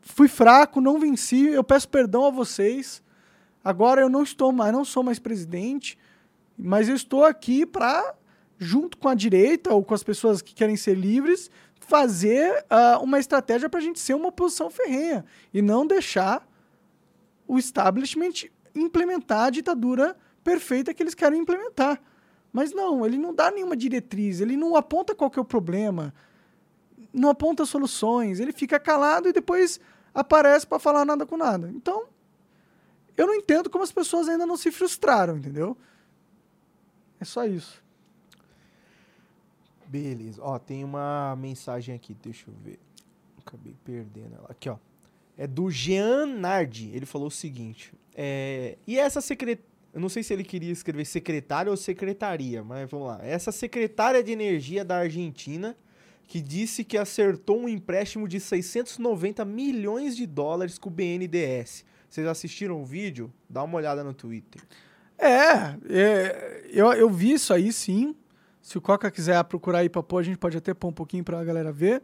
[0.00, 3.02] fui fraco, não venci, eu peço perdão a vocês.
[3.62, 5.98] Agora eu não estou mais, não sou mais presidente,
[6.56, 8.14] mas eu estou aqui para
[8.58, 13.18] junto com a direita ou com as pessoas que querem ser livres, fazer uh, uma
[13.18, 16.46] estratégia para a gente ser uma oposição ferrenha e não deixar
[17.46, 22.00] o establishment implementar a ditadura perfeita que eles querem implementar.
[22.52, 26.14] Mas não, ele não dá nenhuma diretriz, ele não aponta qual que é o problema,
[27.12, 29.78] não aponta soluções, ele fica calado e depois
[30.14, 31.70] aparece para falar nada com nada.
[31.74, 32.06] Então,
[33.16, 35.76] eu não entendo como as pessoas ainda não se frustraram, entendeu?
[37.20, 37.82] É só isso.
[39.86, 40.42] Beleza.
[40.42, 42.78] Ó, tem uma mensagem aqui, deixa eu ver.
[43.38, 44.46] Acabei perdendo ela.
[44.50, 44.76] Aqui, ó.
[45.36, 46.90] É do Jean Nardi.
[46.94, 47.94] Ele falou o seguinte.
[48.14, 49.75] É, e essa secretária.
[49.96, 53.18] Eu não sei se ele queria escrever secretária ou secretaria, mas vamos lá.
[53.22, 55.74] Essa secretária de energia da Argentina
[56.26, 61.82] que disse que acertou um empréstimo de 690 milhões de dólares com o BNDES.
[62.10, 63.32] Vocês assistiram o vídeo?
[63.48, 64.60] Dá uma olhada no Twitter.
[65.16, 68.14] É, é eu, eu vi isso aí sim.
[68.60, 71.24] Se o Coca quiser procurar aí pra pôr, a gente pode até pôr um pouquinho
[71.24, 72.02] pra galera ver.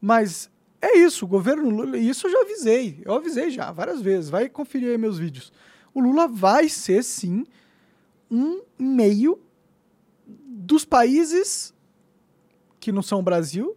[0.00, 3.02] Mas é isso, o governo Lula, isso eu já avisei.
[3.04, 4.30] Eu avisei já várias vezes.
[4.30, 5.52] Vai conferir aí meus vídeos.
[5.94, 7.46] O Lula vai ser sim
[8.30, 9.40] um meio
[10.26, 11.72] dos países
[12.80, 13.76] que não são o Brasil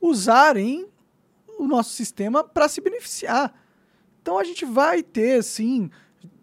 [0.00, 0.88] usarem
[1.58, 3.52] o nosso sistema para se beneficiar.
[4.22, 5.90] Então a gente vai ter, sim,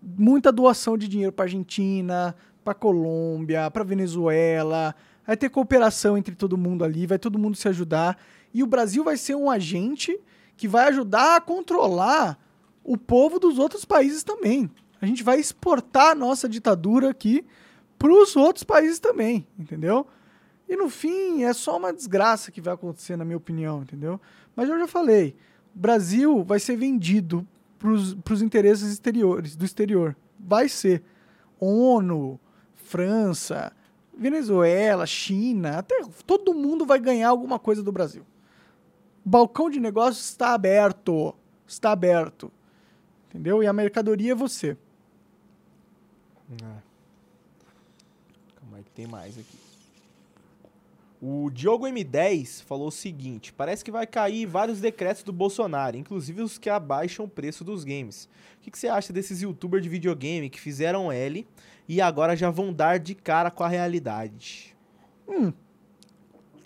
[0.02, 6.58] muita doação de dinheiro para Argentina, para Colômbia, para Venezuela, vai ter cooperação entre todo
[6.58, 8.18] mundo ali, vai todo mundo se ajudar.
[8.54, 10.20] E o Brasil vai ser um agente
[10.56, 12.38] que vai ajudar a controlar
[12.84, 14.70] o povo dos outros países também.
[15.04, 17.46] A gente vai exportar a nossa ditadura aqui
[18.00, 20.08] para os outros países também, entendeu?
[20.66, 24.18] E no fim é só uma desgraça que vai acontecer, na minha opinião, entendeu?
[24.56, 25.36] Mas eu já falei,
[25.76, 27.46] o Brasil vai ser vendido
[27.78, 30.16] para os interesses exteriores, do exterior.
[30.40, 31.04] Vai ser.
[31.60, 32.40] ONU,
[32.74, 33.74] França,
[34.18, 38.26] Venezuela, China, até todo mundo vai ganhar alguma coisa do Brasil.
[39.26, 41.36] Balcão de negócios está aberto.
[41.68, 42.50] Está aberto.
[43.30, 43.62] Entendeu?
[43.62, 44.78] E a mercadoria é você.
[46.62, 46.94] É.
[48.60, 49.58] Calma aí que tem mais aqui.
[51.26, 56.42] O Diogo M10 falou o seguinte: parece que vai cair vários decretos do Bolsonaro, inclusive
[56.42, 58.28] os que abaixam o preço dos games.
[58.58, 61.48] O que, que você acha desses youtubers de videogame que fizeram L
[61.88, 64.76] e agora já vão dar de cara com a realidade?
[65.26, 65.54] Hum.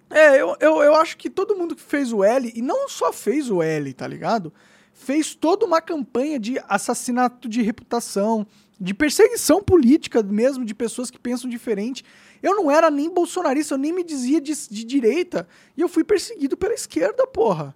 [0.10, 3.14] É, eu, eu, eu acho que todo mundo que fez o L, e não só
[3.14, 4.52] fez o L, tá ligado?
[4.92, 8.48] Fez toda uma campanha de assassinato de reputação,
[8.80, 12.04] de perseguição política mesmo, de pessoas que pensam diferente.
[12.42, 15.48] Eu não era nem bolsonarista, eu nem me dizia de, de direita.
[15.76, 17.76] E eu fui perseguido pela esquerda, porra.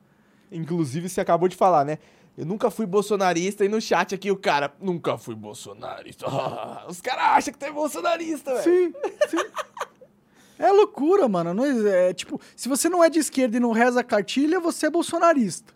[0.51, 1.97] Inclusive, você acabou de falar, né?
[2.37, 6.25] Eu nunca fui bolsonarista e no chat aqui o cara, nunca fui bolsonarista.
[6.87, 8.63] os caras acham que tu é bolsonarista, velho.
[8.63, 8.93] Sim,
[9.29, 9.45] sim.
[10.57, 11.53] é loucura, mano.
[11.53, 14.59] Não é, é, tipo, se você não é de esquerda e não reza a cartilha,
[14.59, 15.73] você é bolsonarista.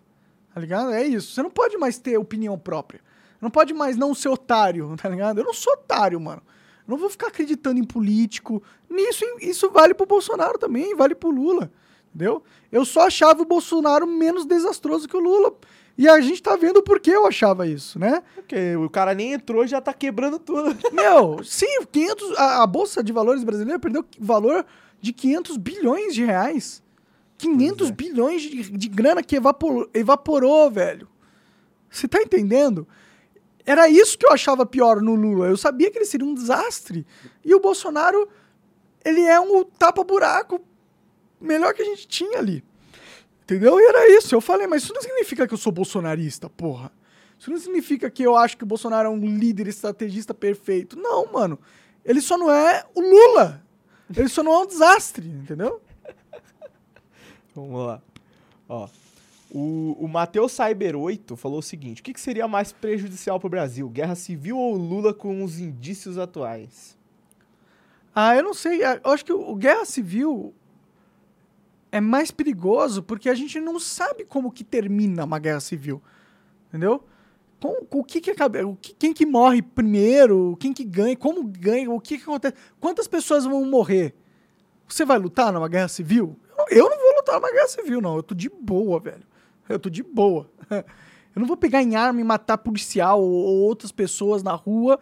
[0.54, 0.92] Tá ligado?
[0.92, 1.34] É isso.
[1.34, 3.02] Você não pode mais ter opinião própria.
[3.46, 5.40] Não pode mais não ser otário, tá ligado?
[5.40, 6.42] Eu não sou otário, mano.
[6.88, 8.62] Eu não vou ficar acreditando em político.
[8.90, 11.72] Nisso, isso vale pro Bolsonaro também, vale pro Lula.
[12.10, 12.44] Entendeu?
[12.72, 15.54] Eu só achava o Bolsonaro menos desastroso que o Lula.
[15.98, 18.24] E a gente tá vendo por que eu achava isso, né?
[18.34, 20.76] Porque o cara nem entrou e já tá quebrando tudo.
[20.92, 24.66] Meu, sim, 500, a, a Bolsa de Valores brasileira perdeu valor
[25.00, 26.84] de 500 bilhões de reais.
[27.38, 27.92] 500 é.
[27.92, 31.08] bilhões de, de grana que evaporou, evaporou, velho.
[31.90, 32.88] Você tá entendendo?
[33.66, 35.48] Era isso que eu achava pior no Lula.
[35.48, 37.06] Eu sabia que ele seria um desastre.
[37.44, 38.30] E o Bolsonaro,
[39.04, 40.62] ele é um tapa-buraco
[41.42, 42.64] melhor que a gente tinha ali.
[43.44, 43.80] Entendeu?
[43.80, 44.36] E era isso.
[44.36, 46.92] Eu falei, mas isso não significa que eu sou bolsonarista, porra.
[47.38, 50.98] Isso não significa que eu acho que o Bolsonaro é um líder estrategista perfeito.
[50.98, 51.60] Não, mano.
[52.04, 53.64] Ele só não é o Lula.
[54.16, 55.82] Ele só não é um desastre, entendeu?
[57.56, 58.02] Vamos lá.
[58.70, 58.88] Ó.
[59.58, 63.48] O, o Matheus Cyber 8 falou o seguinte: o que, que seria mais prejudicial para
[63.48, 63.88] o Brasil?
[63.88, 66.98] Guerra civil ou Lula com os indícios atuais?
[68.14, 68.84] Ah, eu não sei.
[68.84, 70.54] Ah, eu acho que o Guerra Civil
[71.90, 76.04] é mais perigoso porque a gente não sabe como que termina uma guerra civil.
[76.68, 77.02] Entendeu?
[77.58, 81.16] Com, com o que que acaba, o que, quem que morre primeiro, quem que ganha,
[81.16, 84.14] como ganha, o que que acontece, quantas pessoas vão morrer?
[84.86, 86.36] Você vai lutar numa guerra civil?
[86.70, 88.18] Eu não vou lutar numa guerra civil, não.
[88.18, 89.35] Eu tô de boa, velho.
[89.68, 90.50] Eu tô de boa.
[91.36, 94.98] Eu não vou pegar em arma e matar policial ou, ou outras pessoas na rua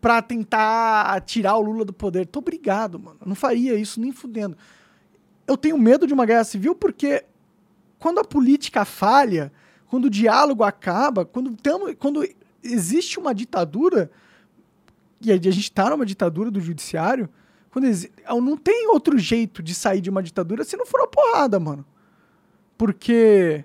[0.00, 2.26] pra tentar tirar o Lula do poder.
[2.26, 3.18] Tô obrigado, mano.
[3.20, 4.56] Eu não faria isso nem fudendo.
[5.46, 7.24] Eu tenho medo de uma guerra civil porque
[7.98, 9.52] quando a política falha,
[9.86, 12.28] quando o diálogo acaba, quando, tamo, quando
[12.62, 14.10] existe uma ditadura,
[15.20, 17.28] e a gente tá numa ditadura do judiciário,
[17.70, 17.86] quando
[18.42, 21.84] não tem outro jeito de sair de uma ditadura se não for a porrada, mano.
[22.76, 23.64] Porque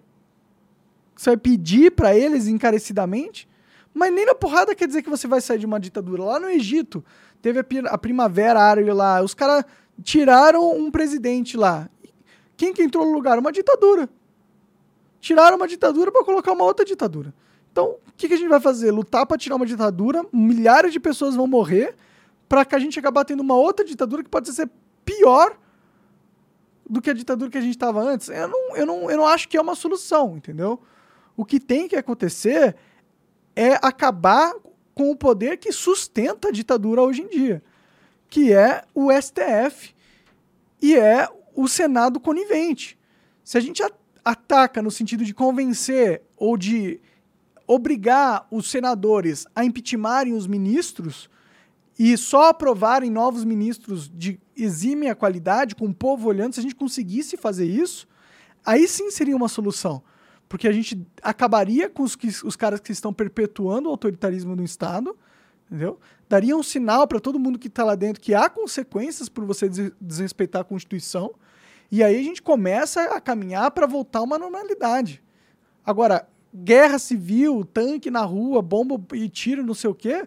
[1.22, 3.48] você vai pedir para eles encarecidamente,
[3.94, 6.24] mas nem na porrada quer dizer que você vai sair de uma ditadura.
[6.24, 7.06] Lá no Egito,
[7.44, 9.64] teve a, a Primavera Árabe lá, os caras
[10.04, 11.88] tiraram um presidente lá.
[12.58, 13.38] Quem que entrou no lugar?
[13.38, 14.10] Uma ditadura.
[15.20, 17.32] Tiraram uma ditadura para colocar uma outra ditadura.
[17.72, 18.90] Então, o que, que, a gente vai fazer?
[18.90, 21.96] Lutar para tirar uma ditadura, milhares de pessoas vão morrer,
[22.50, 24.68] para que a gente acabar tendo uma outra ditadura que pode ser
[25.06, 25.56] pior
[26.90, 28.28] do que a ditadura que a gente estava antes.
[28.28, 30.82] Eu não, eu, não, eu não acho que é uma solução, entendeu?
[31.42, 32.76] O que tem que acontecer
[33.56, 34.54] é acabar
[34.94, 37.64] com o poder que sustenta a ditadura hoje em dia,
[38.30, 39.96] que é o STF
[40.80, 42.96] e é o Senado conivente.
[43.44, 43.82] Se a gente
[44.24, 47.02] ataca no sentido de convencer ou de
[47.66, 51.28] obrigar os senadores a impeachmentarem os ministros
[51.98, 56.76] e só aprovarem novos ministros de exímia qualidade, com o povo olhando, se a gente
[56.76, 58.08] conseguisse fazer isso,
[58.64, 60.04] aí sim seria uma solução
[60.52, 64.66] porque a gente acabaria com os, que, os caras que estão perpetuando o autoritarismo no
[64.66, 65.18] Estado,
[65.66, 65.98] entendeu?
[66.28, 69.70] Daria um sinal para todo mundo que está lá dentro que há consequências por você
[70.02, 71.34] desrespeitar a Constituição,
[71.90, 75.24] e aí a gente começa a caminhar para voltar uma normalidade.
[75.86, 80.26] Agora, guerra civil, tanque na rua, bomba e tiro, não sei o quê,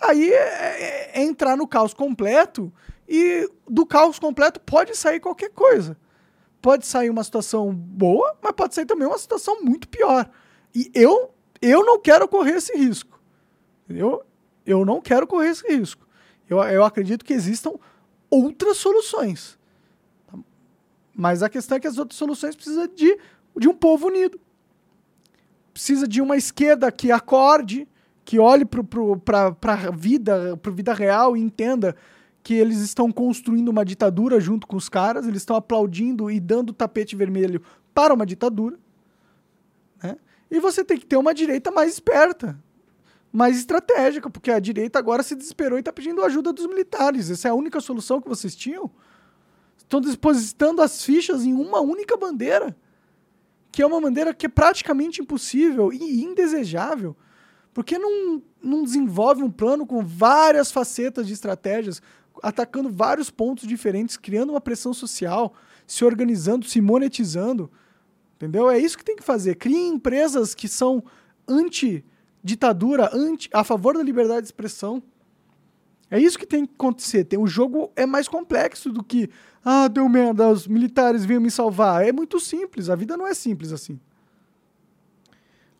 [0.00, 2.72] aí é, é, é entrar no caos completo,
[3.08, 5.96] e do caos completo pode sair qualquer coisa
[6.62, 10.30] pode sair uma situação boa, mas pode sair também uma situação muito pior.
[10.72, 13.20] E eu, eu não quero correr esse risco.
[13.84, 14.22] Entendeu?
[14.64, 16.06] Eu não quero correr esse risco.
[16.48, 17.72] Eu, eu acredito que existam
[18.30, 19.58] outras soluções.
[21.14, 23.18] Mas a questão é que as outras soluções precisam de,
[23.56, 24.40] de um povo unido.
[25.74, 27.88] Precisa de uma esquerda que acorde,
[28.24, 31.96] que olhe para a vida, para vida real e entenda
[32.42, 36.72] que eles estão construindo uma ditadura junto com os caras, eles estão aplaudindo e dando
[36.72, 37.62] tapete vermelho
[37.94, 38.78] para uma ditadura.
[40.02, 40.16] Né?
[40.50, 42.58] E você tem que ter uma direita mais esperta,
[43.32, 47.30] mais estratégica, porque a direita agora se desesperou e está pedindo ajuda dos militares.
[47.30, 48.90] Essa é a única solução que vocês tinham?
[49.78, 52.76] Estão depositando as fichas em uma única bandeira,
[53.70, 57.16] que é uma bandeira que é praticamente impossível e indesejável.
[57.72, 62.02] Porque não, não desenvolve um plano com várias facetas de estratégias,
[62.42, 65.54] atacando vários pontos diferentes, criando uma pressão social,
[65.86, 67.70] se organizando, se monetizando.
[68.36, 68.70] Entendeu?
[68.70, 69.56] É isso que tem que fazer.
[69.56, 71.02] Crie empresas que são
[71.46, 75.02] anti-ditadura, anti, a favor da liberdade de expressão.
[76.10, 77.24] É isso que tem que acontecer.
[77.24, 79.30] Tem, o jogo é mais complexo do que,
[79.64, 82.06] ah, deu merda, os militares vinham me salvar.
[82.06, 83.98] É muito simples, a vida não é simples assim.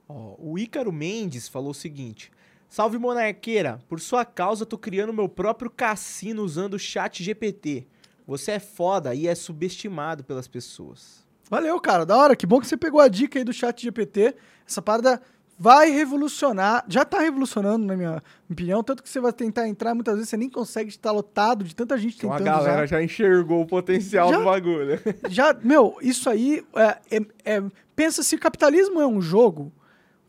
[0.09, 2.31] Oh, o Ícaro Mendes falou o seguinte:
[2.73, 7.87] Salve monarqueira, por sua causa tô criando meu próprio cassino usando o chat GPT.
[8.27, 11.23] Você é foda e é subestimado pelas pessoas.
[11.51, 12.35] Valeu, cara, da hora.
[12.35, 14.35] Que bom que você pegou a dica aí do chat GPT.
[14.67, 15.21] Essa parada
[15.59, 20.15] vai revolucionar, já tá revolucionando, na minha opinião, tanto que você vai tentar entrar, muitas
[20.15, 22.87] vezes você nem consegue estar lotado de tanta gente tentando então a galera usar.
[22.87, 24.99] já enxergou o potencial já, do bagulho.
[25.29, 27.63] Já, meu, isso aí, é, é, é,
[27.95, 29.71] pensa se capitalismo é um jogo,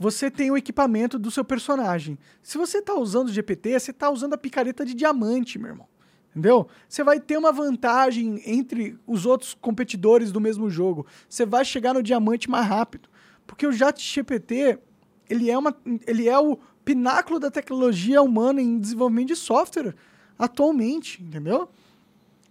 [0.03, 2.19] você tem o equipamento do seu personagem.
[2.41, 5.87] Se você está usando o GPT, você está usando a picareta de diamante, meu irmão.
[6.31, 6.67] Entendeu?
[6.89, 11.05] Você vai ter uma vantagem entre os outros competidores do mesmo jogo.
[11.29, 13.07] Você vai chegar no diamante mais rápido.
[13.47, 14.77] Porque o GPT,
[15.29, 15.73] ele é, uma,
[16.05, 19.95] ele é o pináculo da tecnologia humana em desenvolvimento de software
[20.37, 21.69] atualmente, entendeu?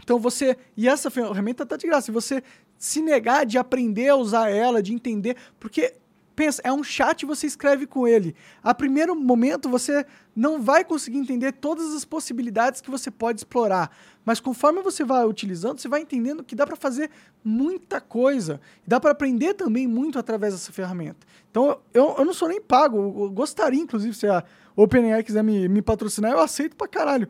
[0.03, 0.57] Então você.
[0.75, 2.07] E essa ferramenta está de graça.
[2.07, 2.43] Se você
[2.79, 5.95] se negar de aprender a usar ela, de entender, porque
[6.43, 8.35] pensa, é um chat você escreve com ele.
[8.65, 13.97] A primeiro momento você não vai conseguir entender todas as possibilidades que você pode explorar,
[14.25, 17.11] mas conforme você vai utilizando, você vai entendendo que dá para fazer
[17.45, 18.61] muita coisa.
[18.85, 21.25] Dá para aprender também muito através dessa ferramenta.
[21.49, 24.43] Então, eu, eu não sou nem pago, eu gostaria, inclusive, se a
[24.75, 27.29] OpenAI quiser me, me patrocinar, eu aceito pra caralho.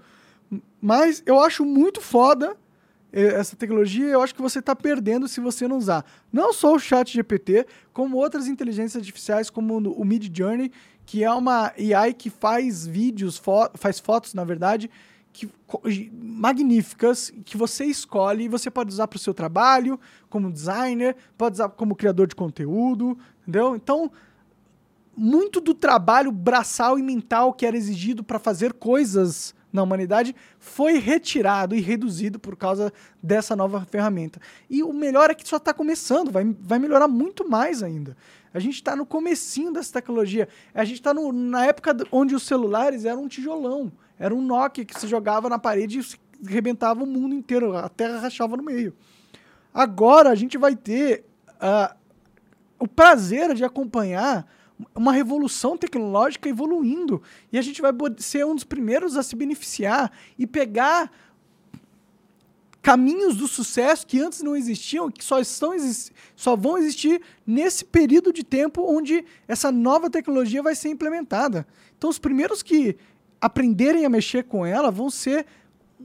[0.80, 2.56] Mas eu acho muito foda
[3.12, 6.04] essa tecnologia, eu acho que você está perdendo se você não usar.
[6.32, 10.72] Não só o chat GPT, como outras inteligências artificiais, como o Mid Journey,
[11.04, 14.90] que é uma AI que faz vídeos, fo faz fotos, na verdade,
[15.32, 15.50] que,
[16.12, 21.54] magníficas, que você escolhe e você pode usar para o seu trabalho, como designer, pode
[21.54, 23.76] usar como criador de conteúdo, entendeu?
[23.76, 24.10] Então,
[25.14, 30.98] muito do trabalho braçal e mental que era exigido para fazer coisas na humanidade foi
[30.98, 34.40] retirado e reduzido por causa dessa nova ferramenta.
[34.68, 38.16] E o melhor é que só está começando, vai, vai melhorar muito mais ainda.
[38.54, 40.48] A gente está no comecinho dessa tecnologia.
[40.74, 43.90] A gente está na época onde os celulares eram um tijolão.
[44.18, 47.76] Era um Nokia que se jogava na parede e rebentava o mundo inteiro.
[47.76, 48.94] A Terra rachava no meio.
[49.72, 51.96] Agora a gente vai ter uh,
[52.78, 54.46] o prazer de acompanhar
[54.94, 57.22] uma revolução tecnológica evoluindo.
[57.52, 61.10] E a gente vai ser um dos primeiros a se beneficiar e pegar
[62.82, 65.72] caminhos do sucesso que antes não existiam, que só, estão
[66.34, 71.64] só vão existir nesse período de tempo onde essa nova tecnologia vai ser implementada.
[71.96, 72.96] Então, os primeiros que
[73.40, 75.46] aprenderem a mexer com ela vão ser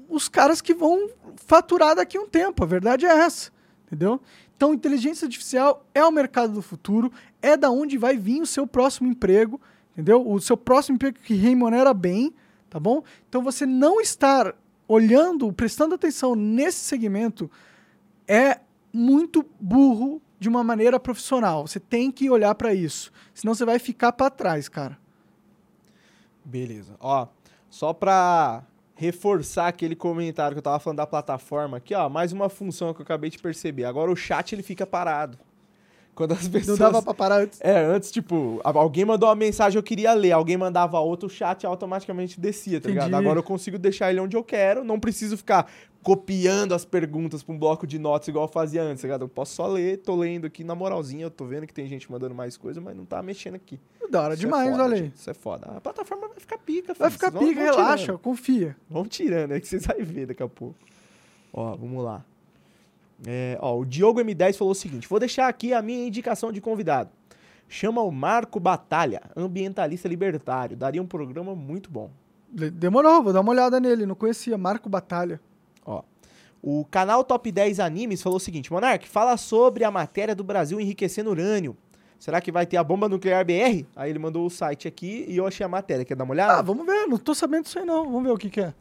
[0.07, 2.63] os caras que vão faturar daqui a um tempo.
[2.63, 3.51] A verdade é essa,
[3.87, 4.21] entendeu?
[4.57, 8.65] Então, inteligência artificial é o mercado do futuro, é da onde vai vir o seu
[8.65, 9.61] próximo emprego,
[9.93, 10.27] entendeu?
[10.27, 12.33] O seu próximo emprego que remunera bem,
[12.67, 13.03] tá bom?
[13.29, 14.55] Então, você não estar
[14.87, 17.51] olhando, prestando atenção nesse segmento
[18.27, 18.59] é
[18.91, 21.67] muito burro de uma maneira profissional.
[21.67, 24.97] Você tem que olhar para isso, senão você vai ficar para trás, cara.
[26.43, 26.95] Beleza.
[26.99, 27.27] Ó,
[27.69, 28.63] só para
[28.97, 33.01] reforçar aquele comentário que eu tava falando da plataforma aqui, ó, mais uma função que
[33.01, 33.85] eu acabei de perceber.
[33.85, 35.37] Agora o chat ele fica parado.
[36.15, 36.79] Quando as pessoas.
[36.79, 37.61] Não dava pra parar antes.
[37.61, 41.63] É, antes, tipo, alguém mandou uma mensagem, eu queria ler, alguém mandava outro, o chat
[41.63, 43.05] automaticamente descia, tá Entendi.
[43.05, 43.21] ligado?
[43.21, 45.71] Agora eu consigo deixar ele onde eu quero, não preciso ficar
[46.07, 49.23] copiando as perguntas pra um bloco de notas igual eu fazia antes, tá ligado?
[49.23, 52.09] Eu posso só ler, tô lendo aqui na moralzinha, eu tô vendo que tem gente
[52.09, 53.77] mandando mais coisa, mas não tá mexendo aqui.
[54.09, 55.11] Da hora Isso é demais, é foda, olha aí.
[55.13, 55.65] Isso é foda.
[55.65, 58.19] A plataforma vai ficar pica, Vai ficar pica, vão relaxa, tirando.
[58.19, 58.77] confia.
[58.89, 60.75] Vamos tirando aí que vocês vão ver daqui a pouco.
[61.51, 62.23] Ó, vamos lá.
[63.25, 66.61] É, ó, o Diogo M10 falou o seguinte: vou deixar aqui a minha indicação de
[66.61, 67.09] convidado.
[67.67, 70.77] Chama o Marco Batalha, ambientalista libertário.
[70.77, 72.09] Daria um programa muito bom.
[72.49, 74.05] Demorou, vou dar uma olhada nele.
[74.05, 74.57] Não conhecia.
[74.57, 75.41] Marco Batalha.
[76.67, 76.79] Ó.
[76.81, 80.79] O canal Top 10 Animes falou o seguinte: Monark, fala sobre a matéria do Brasil
[80.79, 81.77] enriquecendo urânio.
[82.19, 83.85] Será que vai ter a bomba nuclear BR?
[83.95, 86.03] Aí ele mandou o site aqui e eu achei a matéria.
[86.03, 86.53] Quer dar uma olhada?
[86.53, 87.05] Ah, vamos ver.
[87.07, 88.05] Não tô sabendo disso aí, não.
[88.05, 88.73] Vamos ver o que, que é.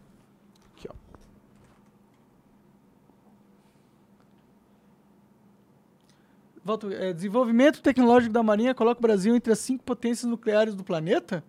[6.67, 10.83] Volto, é, desenvolvimento tecnológico da Marinha coloca o Brasil entre as cinco potências nucleares do
[10.83, 11.45] planeta?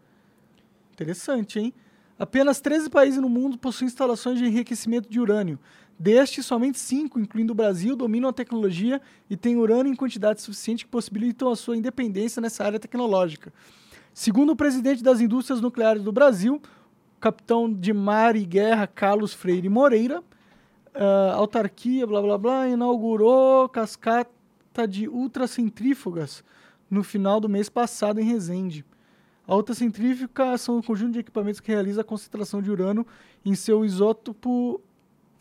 [0.94, 1.74] Interessante, hein?
[2.20, 5.58] Apenas 13 países no mundo possuem instalações de enriquecimento de urânio.
[6.00, 10.86] Destes, somente cinco, incluindo o Brasil, dominam a tecnologia e têm urânio em quantidade suficiente
[10.86, 13.52] que possibilitam a sua independência nessa área tecnológica.
[14.14, 16.62] Segundo o presidente das indústrias nucleares do Brasil,
[17.20, 20.24] capitão de mar e guerra Carlos Freire Moreira,
[20.94, 26.44] a autarquia, blá blá blá, inaugurou cascata de ultracentrífugas
[26.90, 28.86] no final do mês passado em Resende.
[29.48, 33.06] A ultracentrífuga são um conjunto de equipamentos que realiza a concentração de urânio
[33.46, 34.82] em seu isótopo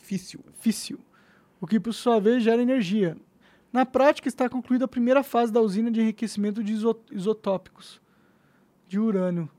[0.07, 1.01] físsil,
[1.61, 3.17] o que por sua vez gera energia.
[3.73, 6.75] Na prática, está concluída a primeira fase da usina de enriquecimento de
[7.13, 8.01] isotópicos
[8.89, 9.51] de urânio.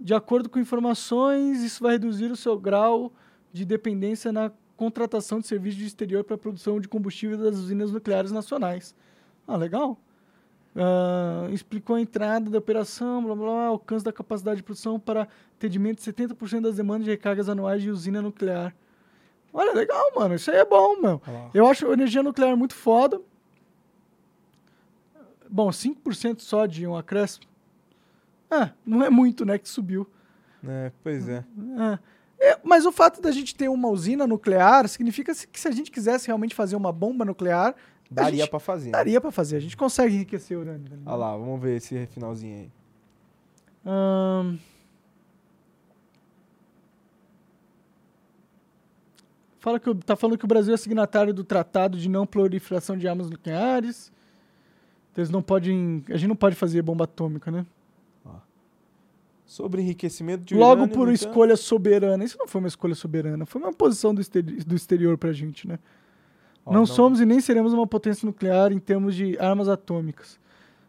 [0.00, 3.12] De acordo com informações, isso vai reduzir o seu grau
[3.52, 7.92] de dependência na contratação de serviços de exterior para a produção de combustível das usinas
[7.92, 8.94] nucleares nacionais.
[9.46, 10.00] Ah, legal.
[10.74, 15.28] Uh, explicou a entrada da operação, blá, blá, blá, alcance da capacidade de produção para
[15.56, 18.74] atendimento de 70% das demandas de recargas anuais de usina nuclear.
[19.54, 20.34] Olha, legal, mano.
[20.34, 21.22] Isso aí é bom, meu.
[21.24, 21.50] Olá.
[21.54, 23.20] Eu acho energia nuclear muito foda.
[25.48, 27.46] Bom, 5% só de um acréscimo.
[28.50, 30.06] Ah, não é muito, né, que subiu.
[30.66, 31.44] É, pois é.
[32.40, 32.48] é.
[32.48, 32.60] é.
[32.64, 36.26] Mas o fato da gente ter uma usina nuclear significa que se a gente quisesse
[36.26, 37.76] realmente fazer uma bomba nuclear,
[38.10, 38.86] Daria para fazer.
[38.86, 38.92] Né?
[38.92, 39.56] Daria para fazer.
[39.56, 40.88] A gente consegue enriquecer o urânio.
[40.88, 42.70] Tá Olha lá, vamos ver esse finalzinho aí.
[43.86, 44.58] Um...
[49.64, 53.08] Fala que, tá falando que o Brasil é signatário do Tratado de Não Proliferação de
[53.08, 54.12] Armas Nucleares.
[55.10, 56.04] Então Eles não podem.
[56.10, 57.64] A gente não pode fazer bomba atômica, né?
[59.46, 62.22] Sobre enriquecimento de Logo urânio, por entanto- escolha soberana.
[62.22, 65.66] Isso não foi uma escolha soberana, foi uma posição do, exteri- do exterior pra gente,
[65.66, 65.78] né?
[66.66, 70.38] Ó, não, somos e nem seremos uma potência nuclear em termos de armas atômicas.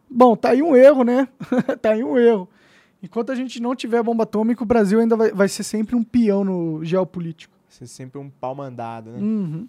[0.09, 1.29] Bom, tá aí um erro, né?
[1.81, 2.49] tá aí um erro.
[3.01, 6.03] Enquanto a gente não tiver bomba atômica, o Brasil ainda vai, vai ser sempre um
[6.03, 7.54] peão no geopolítico.
[7.75, 9.19] Você é sempre um pau mandado, né?
[9.19, 9.67] Uhum.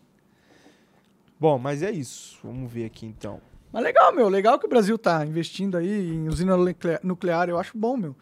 [1.40, 2.38] Bom, mas é isso.
[2.44, 3.40] Vamos ver aqui então.
[3.72, 4.28] Mas legal, meu.
[4.28, 7.48] Legal que o Brasil tá investindo aí em usina nuclea- nuclear.
[7.48, 8.14] Eu acho bom, meu.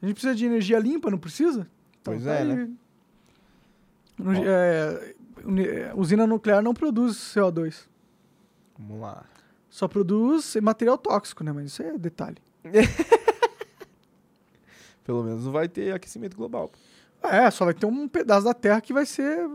[0.00, 1.68] A gente precisa de energia limpa, não precisa?
[2.02, 2.48] Pois tá é, aí.
[2.48, 2.70] né?
[4.18, 5.14] No- é,
[5.94, 7.86] usina nuclear não produz CO2.
[8.78, 9.26] Vamos lá.
[9.68, 11.52] Só produz material tóxico, né?
[11.52, 12.38] Mas isso é detalhe.
[15.04, 16.70] Pelo menos não vai ter aquecimento global.
[17.22, 19.48] É, só vai ter um pedaço da Terra que vai ser.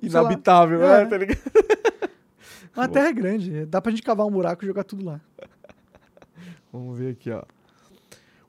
[0.00, 1.04] Inabitável, É.
[1.04, 1.10] né?
[1.10, 1.40] Tá ligado?
[2.76, 3.66] A Terra é grande.
[3.66, 5.20] Dá pra gente cavar um buraco e jogar tudo lá.
[6.72, 7.42] Vamos ver aqui, ó.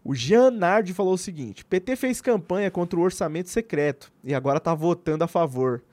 [0.03, 4.59] O Jean Nardi falou o seguinte: PT fez campanha contra o orçamento secreto e agora
[4.59, 5.84] tá votando a favor.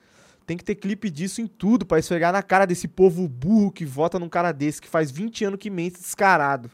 [0.45, 3.83] Tem que ter clipe disso em tudo pra esfregar na cara desse povo burro que
[3.85, 6.71] vota num cara desse que faz 20 anos que mente descarado.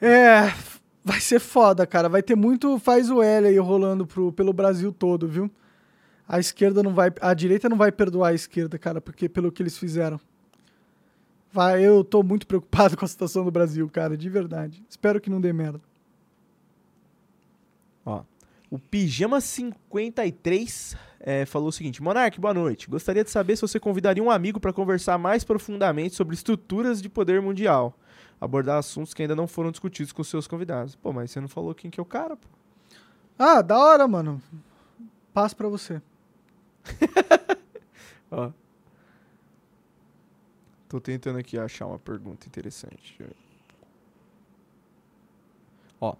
[0.00, 0.50] É.
[1.04, 2.08] Vai ser foda, cara.
[2.08, 5.50] Vai ter muito faz o L aí rolando pro, pelo Brasil todo, viu?
[6.28, 7.10] A esquerda não vai.
[7.20, 10.20] A direita não vai perdoar a esquerda, cara, porque pelo que eles fizeram.
[11.52, 14.84] Vai, eu tô muito preocupado com a situação do Brasil, cara, de verdade.
[14.88, 15.80] Espero que não dê merda.
[18.04, 18.22] Ó,
[18.70, 22.88] o Pijama 53 é, falou o seguinte: Monark, boa noite.
[22.88, 27.08] Gostaria de saber se você convidaria um amigo para conversar mais profundamente sobre estruturas de
[27.08, 27.98] poder mundial.
[28.40, 30.96] Abordar assuntos que ainda não foram discutidos com seus convidados.
[30.96, 32.48] Pô, mas você não falou quem que é o cara, pô.
[33.38, 34.40] Ah, da hora, mano.
[35.32, 36.00] Passo pra você.
[38.30, 38.50] Ó.
[40.88, 43.18] Tô tentando aqui achar uma pergunta interessante.
[46.00, 46.16] Ó.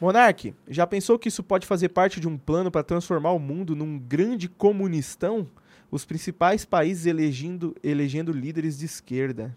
[0.00, 3.76] Monark, já pensou que isso pode fazer parte de um plano para transformar o mundo
[3.76, 5.48] num grande comunistão?
[5.90, 9.56] Os principais países elegendo, elegendo líderes de esquerda.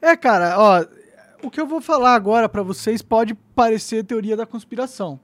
[0.00, 0.84] É, cara, ó,
[1.42, 5.18] o que eu vou falar agora pra vocês pode parecer teoria da conspiração,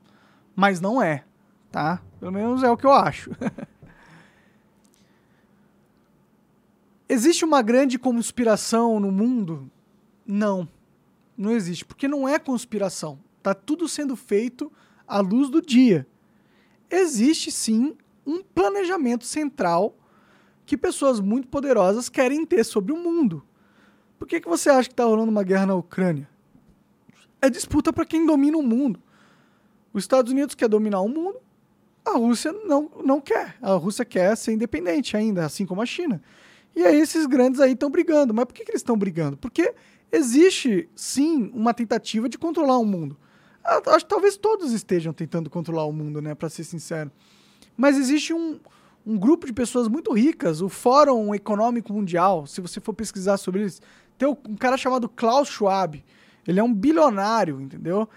[0.55, 1.25] mas não é,
[1.70, 2.03] tá?
[2.18, 3.31] Pelo menos é o que eu acho.
[7.09, 9.70] existe uma grande conspiração no mundo?
[10.27, 10.68] Não.
[11.37, 13.18] Não existe, porque não é conspiração.
[13.43, 14.72] Tá tudo sendo feito
[15.07, 16.07] à luz do dia.
[16.91, 17.97] Existe sim
[18.27, 19.97] um planejamento central
[20.64, 23.45] que pessoas muito poderosas querem ter sobre o mundo.
[24.25, 26.27] Por que, que você acha que está rolando uma guerra na Ucrânia?
[27.43, 28.99] É disputa para quem domina o mundo.
[29.93, 31.37] Os Estados Unidos quer dominar o mundo,
[32.03, 33.55] a Rússia não, não quer.
[33.61, 36.22] A Rússia quer ser independente ainda, assim como a China.
[36.75, 38.33] E aí esses grandes aí estão brigando.
[38.33, 39.37] Mas por que, que eles estão brigando?
[39.37, 39.75] Porque
[40.11, 43.18] existe, sim, uma tentativa de controlar o mundo.
[43.62, 46.35] Ah, Acho que talvez todos estejam tentando controlar o mundo, né?
[46.35, 47.12] Para ser sincero.
[47.77, 48.59] Mas existe um,
[49.07, 53.61] um grupo de pessoas muito ricas, o Fórum Econômico Mundial, se você for pesquisar sobre
[53.61, 53.83] eles,
[54.19, 56.03] tem um cara chamado Klaus Schwab.
[56.47, 58.09] Ele é um bilionário, entendeu?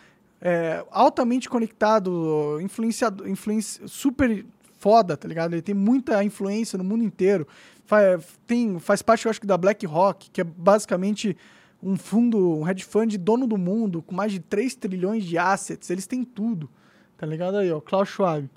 [0.41, 4.45] É, altamente conectado, influenciador, influenci, super
[4.79, 5.53] foda, tá ligado?
[5.53, 7.47] Ele tem muita influência no mundo inteiro.
[7.85, 11.35] Faz, tem, faz parte, eu acho que, da BlackRock, que é basicamente
[11.81, 15.89] um fundo, um hedge fund dono do mundo, com mais de 3 trilhões de assets.
[15.89, 16.69] Eles têm tudo,
[17.17, 17.79] tá ligado aí, ó?
[17.79, 18.49] Klaus Schwab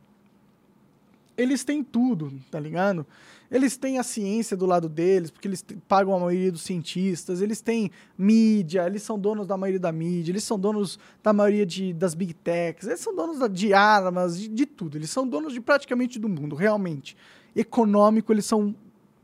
[1.40, 3.06] eles têm tudo, tá ligado?
[3.50, 7.60] Eles têm a ciência do lado deles, porque eles pagam a maioria dos cientistas, eles
[7.60, 11.92] têm mídia, eles são donos da maioria da mídia, eles são donos da maioria de,
[11.92, 14.96] das big techs, eles são donos da- de armas, de, de tudo.
[14.96, 17.16] Eles são donos de praticamente do mundo, realmente.
[17.56, 18.72] Econômico, eles são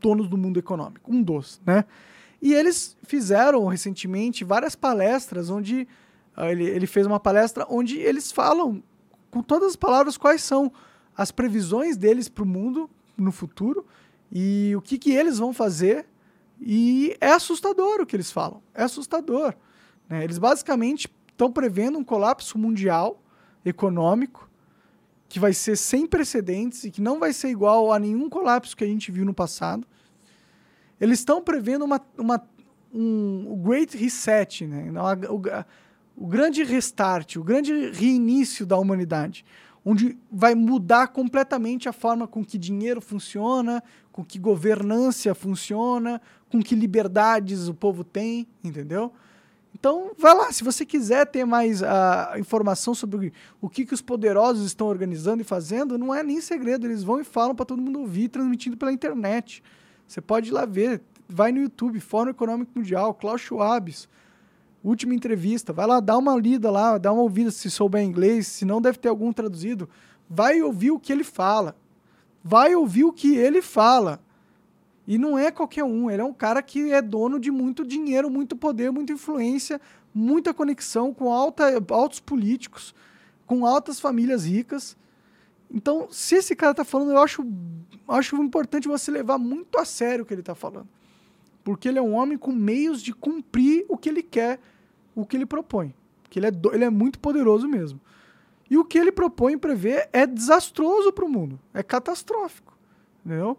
[0.01, 1.85] donos do mundo econômico, um dos, né?
[2.41, 5.87] E eles fizeram recentemente várias palestras onde
[6.35, 8.83] ah, ele, ele fez uma palestra onde eles falam
[9.31, 10.71] com todas as palavras quais são
[11.15, 13.85] as previsões deles para o mundo no futuro
[14.31, 16.05] e o que, que eles vão fazer.
[16.59, 18.61] E é assustador o que eles falam.
[18.73, 19.53] É assustador.
[20.09, 20.23] né?
[20.23, 23.21] Eles basicamente estão prevendo um colapso mundial
[23.63, 24.49] econômico
[25.29, 28.83] que vai ser sem precedentes e que não vai ser igual a nenhum colapso que
[28.83, 29.85] a gente viu no passado.
[30.99, 32.41] Eles estão prevendo uma, uma,
[32.93, 34.89] um, o Great Reset, né?
[35.29, 35.65] O, a-
[36.19, 39.45] o grande restart, o grande reinício da humanidade,
[39.89, 43.81] onde vai mudar completamente a forma com que dinheiro funciona,
[44.11, 49.13] com que governância funciona, com que liberdades o povo tem, entendeu?
[49.73, 53.31] Então, vai lá, se você quiser ter mais uh, informação sobre
[53.61, 57.21] o que, que os poderosos estão organizando e fazendo, não é nem segredo, eles vão
[57.21, 59.63] e falam para todo mundo ouvir, transmitindo pela internet.
[60.05, 63.95] Você pode ir lá ver, vai no YouTube, Fórum Econômico Mundial, Klaus Schwab,
[64.87, 68.65] última entrevista, vai lá, dá uma lida lá, dá uma ouvida se souber inglês, se
[68.65, 69.89] não deve ter algum traduzido,
[70.29, 71.75] vai ouvir o que ele fala.
[72.43, 74.21] Vai ouvir o que ele fala.
[75.05, 78.29] E não é qualquer um, ele é um cara que é dono de muito dinheiro,
[78.29, 79.79] muito poder, muita influência,
[80.13, 82.93] muita conexão com alta, altos políticos,
[83.45, 84.97] com altas famílias ricas.
[85.71, 87.45] Então, se esse cara está falando, eu acho,
[88.07, 90.87] acho importante você levar muito a sério o que ele está falando.
[91.63, 94.59] Porque ele é um homem com meios de cumprir o que ele quer,
[95.17, 95.93] o que ele propõe.
[96.21, 97.99] Porque ele é, do, ele é muito poderoso mesmo.
[98.69, 102.77] E o que ele propõe prevê é desastroso para o mundo, é catastrófico.
[103.25, 103.57] Entendeu?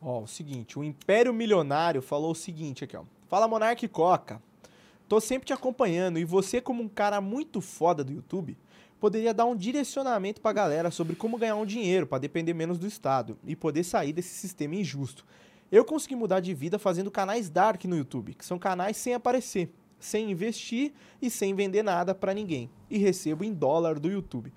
[0.00, 3.04] Ó, o seguinte, o Império Milionário falou o seguinte aqui, ó.
[3.28, 4.42] Fala Monarque Coca.
[5.08, 8.56] Tô sempre te acompanhando e você como um cara muito foda do YouTube,
[8.98, 12.86] poderia dar um direcionamento pra galera sobre como ganhar um dinheiro para depender menos do
[12.86, 15.24] Estado e poder sair desse sistema injusto.
[15.72, 19.70] Eu consegui mudar de vida fazendo canais dark no YouTube, que são canais sem aparecer,
[19.98, 24.52] sem investir e sem vender nada para ninguém, e recebo em dólar do YouTube.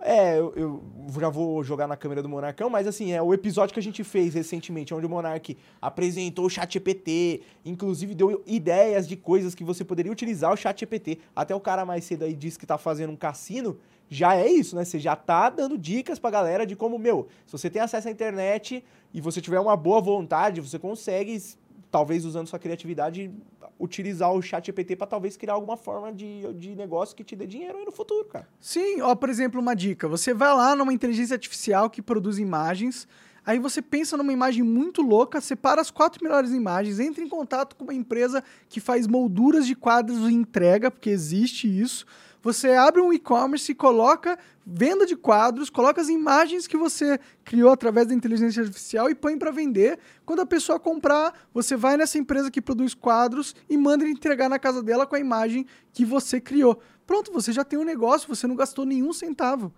[0.00, 0.82] É, eu, eu,
[1.20, 4.02] já vou jogar na câmera do Monarcão, mas assim, é o episódio que a gente
[4.02, 9.62] fez recentemente, onde o Monark apresentou o chat GPT, inclusive deu ideias de coisas que
[9.62, 11.20] você poderia utilizar o chat GPT.
[11.34, 13.78] Até o cara mais cedo aí disse que tá fazendo um cassino,
[14.08, 14.84] já é isso, né?
[14.84, 18.10] Você já tá dando dicas pra galera de como, meu, se você tem acesso à
[18.10, 21.42] internet e você tiver uma boa vontade, você consegue,
[21.90, 23.30] talvez usando sua criatividade,
[23.78, 27.46] utilizar o chat GPT para talvez criar alguma forma de, de negócio que te dê
[27.46, 28.48] dinheiro aí no futuro, cara.
[28.60, 30.08] Sim, ó, por exemplo, uma dica.
[30.08, 33.08] Você vai lá numa inteligência artificial que produz imagens,
[33.44, 37.74] aí você pensa numa imagem muito louca, separa as quatro melhores imagens, entra em contato
[37.76, 42.06] com uma empresa que faz molduras de quadros e entrega, porque existe isso.
[42.46, 47.72] Você abre um e-commerce e coloca venda de quadros, coloca as imagens que você criou
[47.72, 49.98] através da inteligência artificial e põe para vender.
[50.24, 54.60] Quando a pessoa comprar, você vai nessa empresa que produz quadros e manda entregar na
[54.60, 56.80] casa dela com a imagem que você criou.
[57.04, 59.74] Pronto, você já tem um negócio, você não gastou nenhum centavo.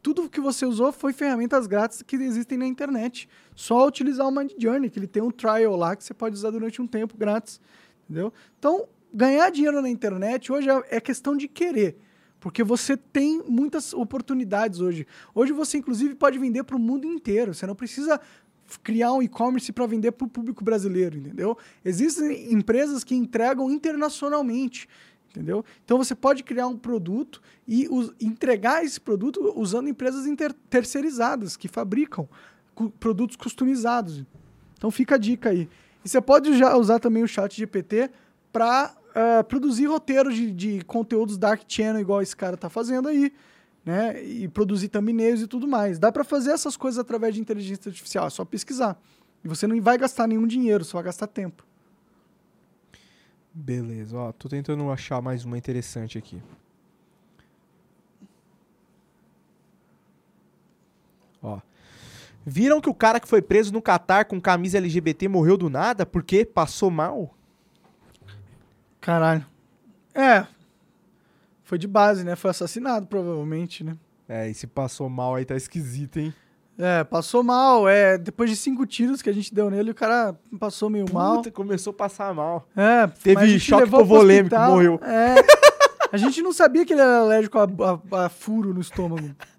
[0.00, 3.28] Tudo que você usou foi ferramentas grátis que existem na internet.
[3.52, 6.50] Só utilizar o Mind Journey, que ele tem um trial lá que você pode usar
[6.50, 7.60] durante um tempo grátis.
[8.04, 8.32] Entendeu?
[8.60, 11.98] Então, ganhar dinheiro na internet hoje é, é questão de querer.
[12.42, 15.06] Porque você tem muitas oportunidades hoje.
[15.32, 17.54] Hoje você, inclusive, pode vender para o mundo inteiro.
[17.54, 18.20] Você não precisa
[18.82, 21.56] criar um e-commerce para vender para o público brasileiro, entendeu?
[21.84, 24.88] Existem empresas que entregam internacionalmente,
[25.30, 25.64] entendeu?
[25.84, 27.86] Então você pode criar um produto e
[28.20, 30.26] entregar esse produto usando empresas
[30.68, 32.28] terceirizadas que fabricam
[32.98, 34.24] produtos customizados.
[34.76, 35.68] Então fica a dica aí.
[36.04, 38.10] E você pode já usar também o chat GPT
[38.52, 43.32] para uh, produzir roteiros de, de, conteúdos Dark Channel, igual esse cara tá fazendo aí,
[43.84, 44.22] né?
[44.22, 45.98] E produzir thumbnails e tudo mais.
[45.98, 49.00] Dá para fazer essas coisas através de inteligência artificial, é só pesquisar.
[49.44, 51.64] E você não vai gastar nenhum dinheiro, só vai gastar tempo.
[53.54, 56.40] Beleza, ó, tô tentando achar mais uma interessante aqui.
[61.42, 61.60] Ó.
[62.46, 66.06] Viram que o cara que foi preso no Catar com camisa LGBT morreu do nada
[66.06, 67.34] porque passou mal?
[69.02, 69.44] Caralho.
[70.14, 70.46] É.
[71.64, 72.36] Foi de base, né?
[72.36, 73.96] Foi assassinado, provavelmente, né?
[74.28, 76.32] É, e se passou mal aí tá esquisito, hein?
[76.78, 77.88] É, passou mal.
[77.88, 81.18] É, depois de cinco tiros que a gente deu nele, o cara passou meio Puta,
[81.18, 81.42] mal.
[81.52, 82.66] começou a passar mal.
[82.76, 85.00] É, teve choque hipovolêmico, morreu.
[85.02, 85.34] É.
[86.12, 89.28] a gente não sabia que ele era alérgico a, a, a, furo no estômago.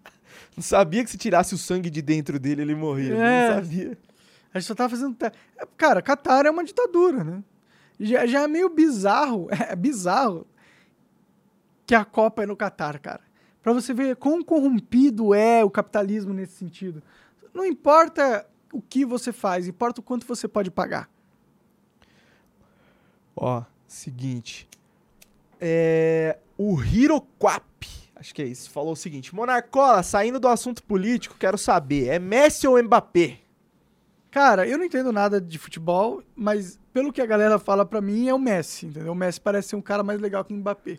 [0.56, 3.16] Não sabia que se tirasse o sangue de dentro dele, ele morria.
[3.16, 3.48] É.
[3.48, 3.98] Não sabia.
[4.54, 5.18] A gente só tava fazendo.
[5.76, 7.44] Cara, Catar é uma ditadura, né?
[8.00, 10.48] Já, já é meio bizarro, é bizarro
[11.86, 13.22] que a Copa é no Catar, cara.
[13.62, 17.02] Para você ver quão corrompido é o capitalismo nesse sentido.
[17.54, 21.10] Não importa o que você faz, importa o quanto você pode pagar.
[23.36, 24.68] Ó, seguinte.
[25.62, 31.38] É, o Hiroquap, acho que é isso, falou o seguinte: Monarcola, saindo do assunto político,
[31.40, 33.43] quero saber, é Messi ou Mbappé?
[34.34, 38.28] Cara, eu não entendo nada de futebol, mas pelo que a galera fala pra mim,
[38.28, 39.12] é o Messi, entendeu?
[39.12, 40.98] O Messi parece ser um cara mais legal que o Mbappé.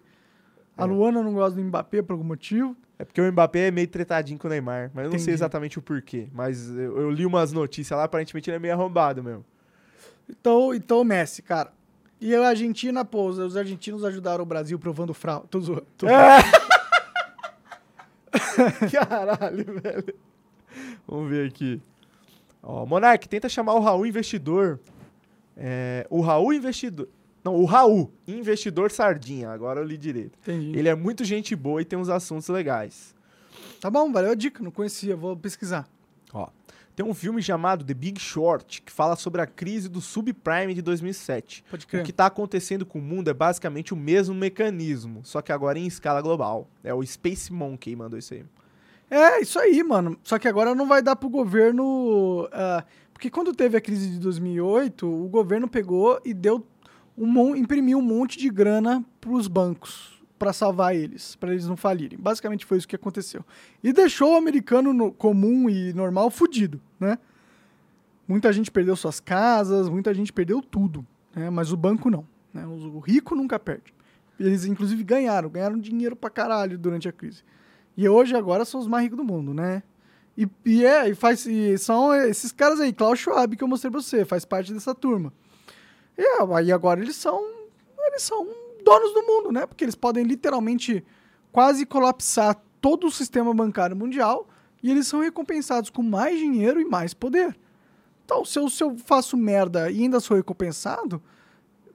[0.78, 0.86] A é.
[0.86, 2.76] Luana não gosta do Mbappé por algum motivo.
[2.96, 5.80] É porque o Mbappé é meio tretadinho com o Neymar, mas eu não sei exatamente
[5.80, 6.28] o porquê.
[6.32, 9.44] Mas eu, eu, li umas notícias lá, aparentemente ele é meio arrombado mesmo.
[10.30, 11.72] Então, então o Messi, cara.
[12.20, 15.48] E a Argentina, pô, os argentinos ajudaram o Brasil provando fraude.
[15.50, 15.86] Tô zoando.
[15.98, 16.06] Tô...
[16.06, 16.38] É.
[18.92, 20.14] Caralho, velho.
[21.08, 21.82] Vamos ver aqui.
[22.66, 24.80] Ó, Monark, tenta chamar o Raul Investidor.
[25.56, 27.08] É, o Raul Investidor.
[27.44, 29.50] Não, o Raul, investidor sardinha.
[29.50, 30.38] Agora eu li direito.
[30.40, 30.78] Entendi.
[30.78, 33.14] Ele é muito gente boa e tem uns assuntos legais.
[33.82, 35.86] Tá bom, valeu a dica, não conhecia, vou pesquisar.
[36.32, 36.48] Ó,
[36.96, 40.80] tem um filme chamado The Big Short que fala sobre a crise do subprime de
[40.80, 41.62] 2007.
[41.70, 42.02] Pode O crer.
[42.02, 45.86] que está acontecendo com o mundo é basicamente o mesmo mecanismo, só que agora em
[45.86, 46.66] escala global.
[46.82, 48.44] É o Space Monkey mandou isso aí.
[49.16, 50.16] É, isso aí, mano.
[50.24, 52.48] Só que agora não vai dar pro governo.
[52.52, 56.66] ah, porque quando teve a crise de 2008, o governo pegou e deu
[57.16, 62.18] um imprimiu um monte de grana pros bancos pra salvar eles, pra eles não falirem.
[62.18, 63.44] Basicamente foi isso que aconteceu.
[63.84, 67.16] E deixou o americano no- comum e normal fudido, né?
[68.26, 71.06] Muita gente perdeu suas casas, muita gente perdeu tudo,
[71.36, 71.50] né?
[71.50, 72.26] Mas o banco não.
[72.52, 72.66] Né?
[72.66, 73.94] O rico nunca perde.
[74.40, 75.48] Eles, inclusive, ganharam.
[75.48, 77.44] Ganharam dinheiro pra caralho durante a crise.
[77.96, 79.82] E hoje, agora, são os mais ricos do mundo, né?
[80.36, 83.90] E, e é, e faz, e são esses caras aí, Klaus Schwab, que eu mostrei
[83.90, 85.32] pra você, faz parte dessa turma.
[86.18, 87.40] E é, aí agora eles são,
[88.06, 88.46] eles são
[88.84, 89.66] donos do mundo, né?
[89.66, 91.04] Porque eles podem literalmente
[91.52, 94.48] quase colapsar todo o sistema bancário mundial
[94.82, 97.56] e eles são recompensados com mais dinheiro e mais poder.
[98.24, 101.22] Então, se eu, se eu faço merda e ainda sou recompensado,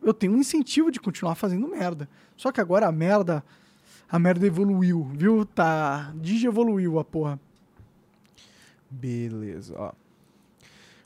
[0.01, 2.09] eu tenho um incentivo de continuar fazendo merda.
[2.37, 3.43] Só que agora a merda,
[4.11, 5.45] a merda evoluiu, viu?
[5.45, 7.39] Tá, digievoluiu a porra.
[8.89, 9.91] Beleza, ó.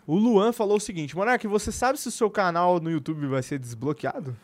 [0.06, 3.42] O Luan falou o seguinte: Monark, você sabe se o seu canal no YouTube vai
[3.44, 4.36] ser desbloqueado?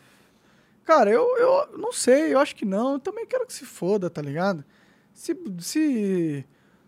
[0.84, 2.94] Cara, eu, eu não sei, eu acho que não.
[2.94, 4.64] Eu também quero que se foda, tá ligado?
[5.12, 5.36] Se.
[5.58, 6.44] se...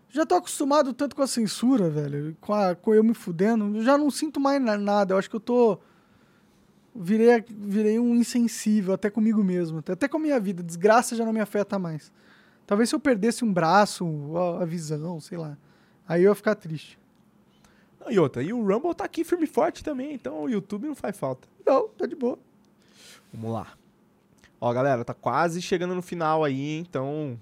[0.09, 3.75] Já tô acostumado tanto com a censura, velho, com, a, com eu me fudendo.
[3.77, 5.13] Eu já não sinto mais na- nada.
[5.13, 5.79] Eu acho que eu tô.
[6.95, 9.79] Virei, virei um insensível, até comigo mesmo.
[9.79, 10.61] Até, até com a minha vida.
[10.61, 12.11] Desgraça já não me afeta mais.
[12.65, 14.05] Talvez se eu perdesse um braço,
[14.37, 15.57] a, a visão, sei lá.
[16.07, 16.99] Aí eu ia ficar triste.
[17.99, 20.87] Não, E outra, e o Rumble tá aqui firme e forte também, então o YouTube
[20.87, 21.47] não faz falta.
[21.65, 22.37] Não, tá de boa.
[23.33, 23.73] Vamos lá.
[24.59, 27.39] Ó, galera, tá quase chegando no final aí, então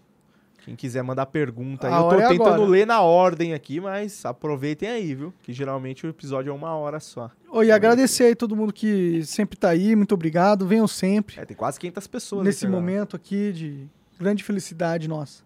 [0.63, 2.69] quem quiser mandar pergunta aí, eu tô é tentando agora.
[2.69, 5.33] ler na ordem aqui, mas aproveitem aí, viu?
[5.41, 7.31] Que geralmente o episódio é uma hora só.
[7.49, 9.95] Oi, e agradecer aí todo mundo que sempre tá aí.
[9.95, 10.67] Muito obrigado.
[10.67, 11.39] Venham sempre.
[11.39, 12.81] É, tem quase 500 pessoas nesse aqui agora.
[12.81, 13.87] momento aqui de
[14.19, 15.43] grande felicidade nossa.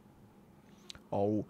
[1.10, 1.46] Ó, o,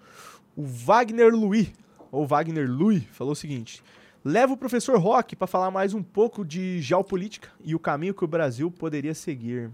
[0.55, 1.71] o Wagner Louis,
[2.11, 3.83] ou Wagner Louis, falou o seguinte:
[4.23, 8.23] leva o professor Rock para falar mais um pouco de geopolítica e o caminho que
[8.23, 9.71] o Brasil poderia seguir.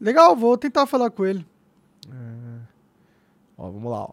[0.00, 1.46] Legal, vou tentar falar com ele.
[3.56, 4.02] Ó, vamos lá.
[4.04, 4.12] Ó.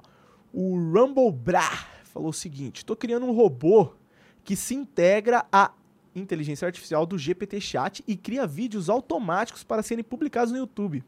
[0.53, 1.69] O Rumble Bra
[2.03, 3.93] falou o seguinte: tô criando um robô
[4.43, 5.71] que se integra à
[6.15, 11.03] inteligência artificial do GPT Chat e cria vídeos automáticos para serem publicados no YouTube.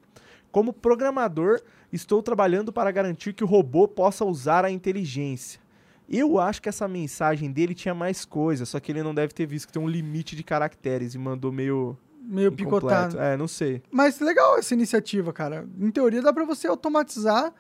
[0.52, 1.60] Como programador,
[1.92, 5.60] estou trabalhando para garantir que o robô possa usar a inteligência.
[6.08, 9.46] Eu acho que essa mensagem dele tinha mais coisa, só que ele não deve ter
[9.48, 12.76] visto que tem um limite de caracteres e mandou meio Meio incompleto.
[12.86, 13.20] picotado.
[13.20, 13.82] É, não sei.
[13.92, 15.68] Mas legal essa iniciativa, cara.
[15.80, 17.52] Em teoria dá pra você automatizar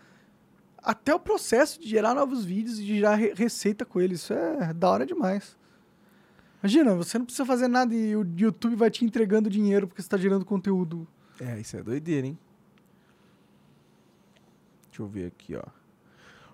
[0.83, 4.21] até o processo de gerar novos vídeos e de gerar re- receita com eles.
[4.21, 5.57] Isso é da hora demais.
[6.61, 10.07] Imagina, você não precisa fazer nada e o YouTube vai te entregando dinheiro porque você
[10.09, 11.07] tá gerando conteúdo.
[11.39, 12.37] É, isso é doideira, hein?
[14.89, 15.63] Deixa eu ver aqui, ó.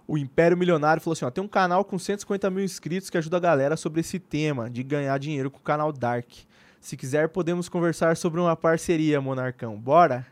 [0.08, 3.38] O Império Milionário falou assim, ó, tem um canal com 150 mil inscritos que ajuda
[3.38, 6.28] a galera sobre esse tema de ganhar dinheiro com o canal Dark.
[6.82, 9.78] Se quiser, podemos conversar sobre uma parceria, Monarcão.
[9.78, 10.26] Bora?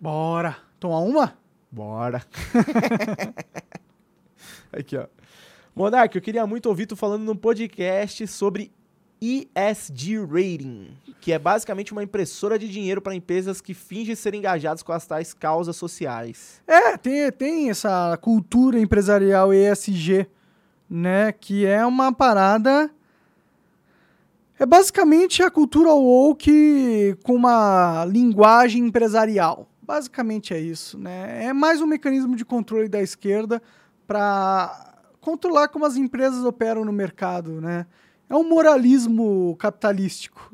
[0.00, 0.58] Bora!
[0.78, 1.36] Tomar uma?
[1.76, 2.24] Bora.
[4.72, 5.06] aqui, ó.
[5.74, 8.72] Monark, eu queria muito ouvir tu falando num podcast sobre
[9.20, 14.82] ESG Rating, que é basicamente uma impressora de dinheiro para empresas que fingem ser engajadas
[14.82, 16.62] com as tais causas sociais.
[16.66, 20.26] É, tem, tem essa cultura empresarial ESG,
[20.88, 21.30] né?
[21.30, 22.90] Que é uma parada.
[24.58, 29.68] É basicamente a cultura woke com uma linguagem empresarial.
[29.86, 31.44] Basicamente é isso, né?
[31.44, 33.62] É mais um mecanismo de controle da esquerda
[34.04, 37.86] para controlar como as empresas operam no mercado, né?
[38.28, 40.50] É um moralismo capitalístico,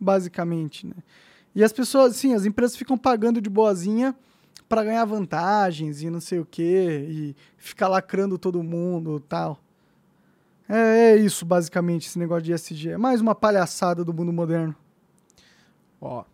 [0.00, 0.96] basicamente, né?
[1.54, 4.16] E as pessoas, sim, as empresas ficam pagando de boazinha
[4.68, 9.60] para ganhar vantagens e não sei o quê, e ficar lacrando todo mundo tal.
[10.68, 12.90] É, é isso, basicamente, esse negócio de ESG.
[12.90, 14.74] É mais uma palhaçada do mundo moderno.
[16.00, 16.24] Ó,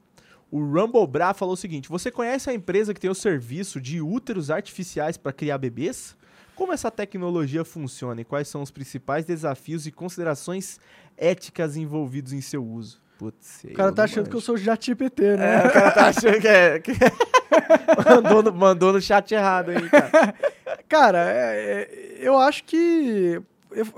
[0.50, 4.00] o Rumble Bra falou o seguinte: Você conhece a empresa que tem o serviço de
[4.00, 6.16] úteros artificiais para criar bebês?
[6.54, 10.80] Como essa tecnologia funciona e quais são os principais desafios e considerações
[11.16, 13.00] éticas envolvidos em seu uso?
[13.18, 15.62] Putz, O cara tá achando que eu sou o ChatGPT, né?
[15.64, 16.78] É, o cara tá achando que é.
[16.80, 16.92] que-
[18.08, 20.34] mandou, no, mandou no chat errado aí, cara.
[20.88, 23.40] Cara, é- é- eu acho que.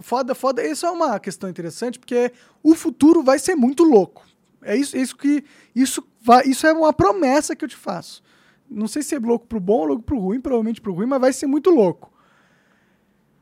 [0.00, 0.64] Foda, foda.
[0.66, 2.32] Isso é uma questão interessante, porque
[2.62, 4.26] o futuro vai ser muito louco.
[4.62, 5.44] É isso, é isso que.
[5.74, 8.22] Isso, vai, isso é uma promessa que eu te faço.
[8.68, 11.20] Não sei se é louco pro bom ou louco pro ruim, provavelmente pro ruim, mas
[11.20, 12.12] vai ser muito louco.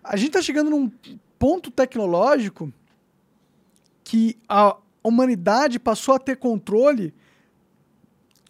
[0.02, 0.90] A gente tá chegando num
[1.38, 2.72] ponto tecnológico
[4.02, 7.14] que a humanidade passou a ter controle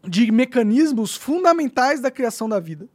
[0.06, 2.88] de mecanismos fundamentais da criação da vida.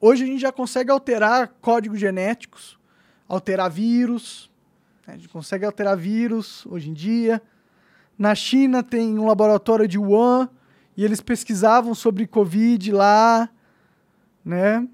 [0.00, 2.78] Hoje a gente já consegue alterar códigos genéticos,
[3.26, 4.50] alterar vírus,
[5.06, 5.14] né?
[5.14, 7.40] a gente consegue alterar vírus hoje em dia.
[8.18, 10.48] Na China tem um laboratório de Wuhan
[10.96, 13.48] e eles pesquisavam sobre Covid lá,
[14.44, 14.86] né?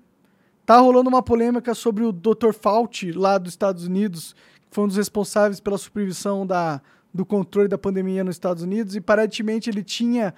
[0.65, 2.53] Tá rolando uma polêmica sobre o Dr.
[2.53, 4.35] Fauci lá dos Estados Unidos,
[4.69, 6.81] que foi um dos responsáveis pela supervisão da,
[7.13, 10.33] do controle da pandemia nos Estados Unidos e aparentemente ele tinha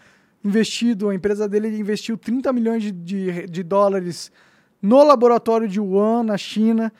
[0.45, 4.33] investido, a empresa dele investiu 30 milhões de, de, de dólares
[4.80, 6.93] no laboratório de Wuhan, na China,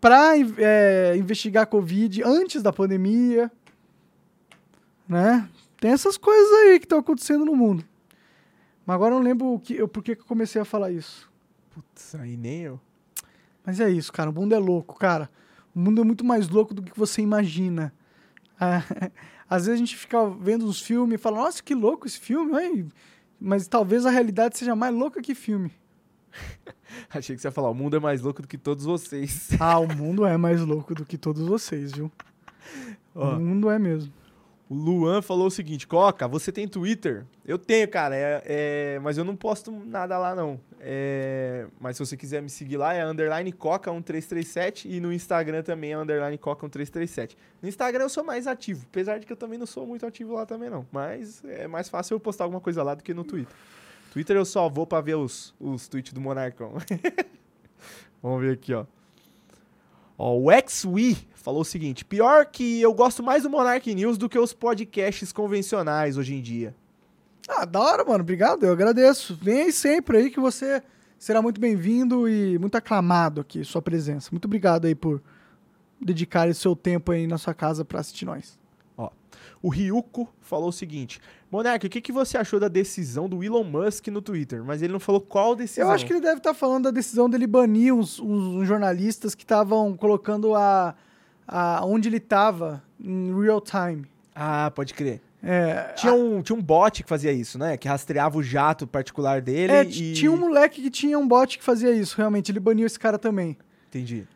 [0.00, 3.50] para é, investigar Covid antes da pandemia.
[5.12, 5.46] Né?
[5.78, 7.84] Tem essas coisas aí que estão acontecendo no mundo.
[8.86, 11.30] Mas agora eu não lembro o que, eu, por que eu comecei a falar isso.
[11.70, 12.80] Putz, aí nem eu.
[13.62, 14.30] Mas é isso, cara.
[14.30, 15.28] O mundo é louco, cara.
[15.74, 17.92] O mundo é muito mais louco do que você imagina.
[19.50, 22.90] às vezes a gente fica vendo uns filmes e fala, nossa, que louco esse filme.
[23.38, 25.70] Mas talvez a realidade seja mais louca que filme.
[27.12, 29.50] Achei que você ia falar, o mundo é mais louco do que todos vocês.
[29.60, 32.10] Ah, o mundo é mais louco do que todos vocês, viu?
[33.14, 34.21] Ó, o mundo é mesmo.
[34.72, 37.26] O Luan falou o seguinte: Coca, você tem Twitter?
[37.44, 40.58] Eu tenho, cara, é, é, mas eu não posto nada lá, não.
[40.80, 45.92] É, mas se você quiser me seguir lá, é underline Coca1337 e no Instagram também
[45.92, 47.36] é underline Coca1337.
[47.60, 50.32] No Instagram eu sou mais ativo, apesar de que eu também não sou muito ativo
[50.32, 50.86] lá também, não.
[50.90, 53.54] Mas é mais fácil eu postar alguma coisa lá do que no Twitter.
[54.10, 56.72] Twitter eu só vou pra ver os, os tweets do Monarcão.
[58.22, 58.86] Vamos ver aqui, ó.
[60.16, 64.28] Ó, o XWE falou o seguinte: pior que eu gosto mais do Monarch News do
[64.28, 66.74] que os podcasts convencionais hoje em dia.
[67.48, 68.22] Ah, da hora, mano.
[68.22, 69.36] Obrigado, eu agradeço.
[69.40, 70.82] Vem sempre aí que você
[71.18, 74.30] será muito bem-vindo e muito aclamado aqui, sua presença.
[74.30, 75.20] Muito obrigado aí por
[76.00, 78.58] dedicar esse seu tempo aí na sua casa para assistir nós.
[79.62, 81.20] O Ryuko falou o seguinte:
[81.50, 84.64] Monark, o que, que você achou da decisão do Elon Musk no Twitter?
[84.64, 85.88] Mas ele não falou qual decisão.
[85.88, 89.34] Eu acho que ele deve estar tá falando da decisão dele banir uns, uns jornalistas
[89.34, 90.94] que estavam colocando a,
[91.46, 94.06] a onde ele estava em real time.
[94.34, 95.20] Ah, pode crer.
[95.44, 97.76] É, tinha, um, tinha um bot que fazia isso, né?
[97.76, 99.72] Que rastreava o jato particular dele.
[99.72, 100.12] É, e...
[100.12, 102.52] tinha um moleque que tinha um bot que fazia isso, realmente.
[102.52, 103.56] Ele baniu esse cara também.
[103.88, 104.26] Entendi.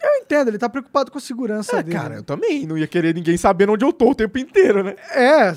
[0.00, 1.96] Eu entendo, ele tá preocupado com a segurança é, dele.
[1.96, 2.66] Cara, eu também.
[2.66, 4.94] Não ia querer ninguém sabendo onde eu tô o tempo inteiro, né?
[5.10, 5.52] É,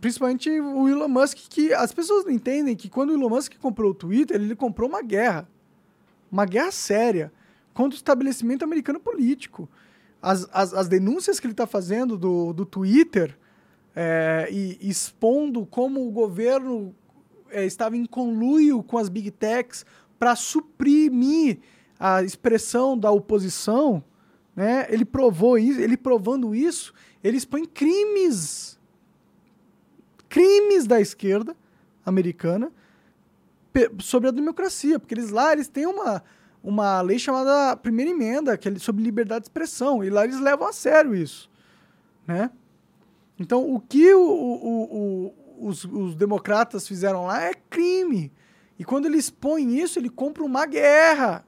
[0.00, 3.92] principalmente o Elon Musk, que as pessoas não entendem que quando o Elon Musk comprou
[3.92, 5.48] o Twitter, ele comprou uma guerra.
[6.30, 7.32] Uma guerra séria
[7.72, 9.68] contra o estabelecimento americano político.
[10.20, 13.36] As, as, as denúncias que ele está fazendo do, do Twitter
[13.94, 16.94] é, e expondo como o governo
[17.50, 19.86] é, estava em conluio com as big techs
[20.18, 21.58] para suprimir
[22.06, 24.04] a expressão da oposição,
[24.54, 24.86] né?
[24.90, 26.92] Ele provou isso, ele provando isso,
[27.22, 28.78] ele expõe crimes,
[30.28, 31.56] crimes da esquerda
[32.04, 32.70] americana
[34.00, 36.22] sobre a democracia, porque eles lá eles têm uma
[36.62, 40.68] uma lei chamada primeira emenda, que é sobre liberdade de expressão, e lá eles levam
[40.68, 41.50] a sério isso,
[42.26, 42.50] né?
[43.38, 48.30] Então, o que o, o, o, os, os democratas fizeram lá é crime.
[48.78, 51.44] E quando ele expõe isso, ele compra uma guerra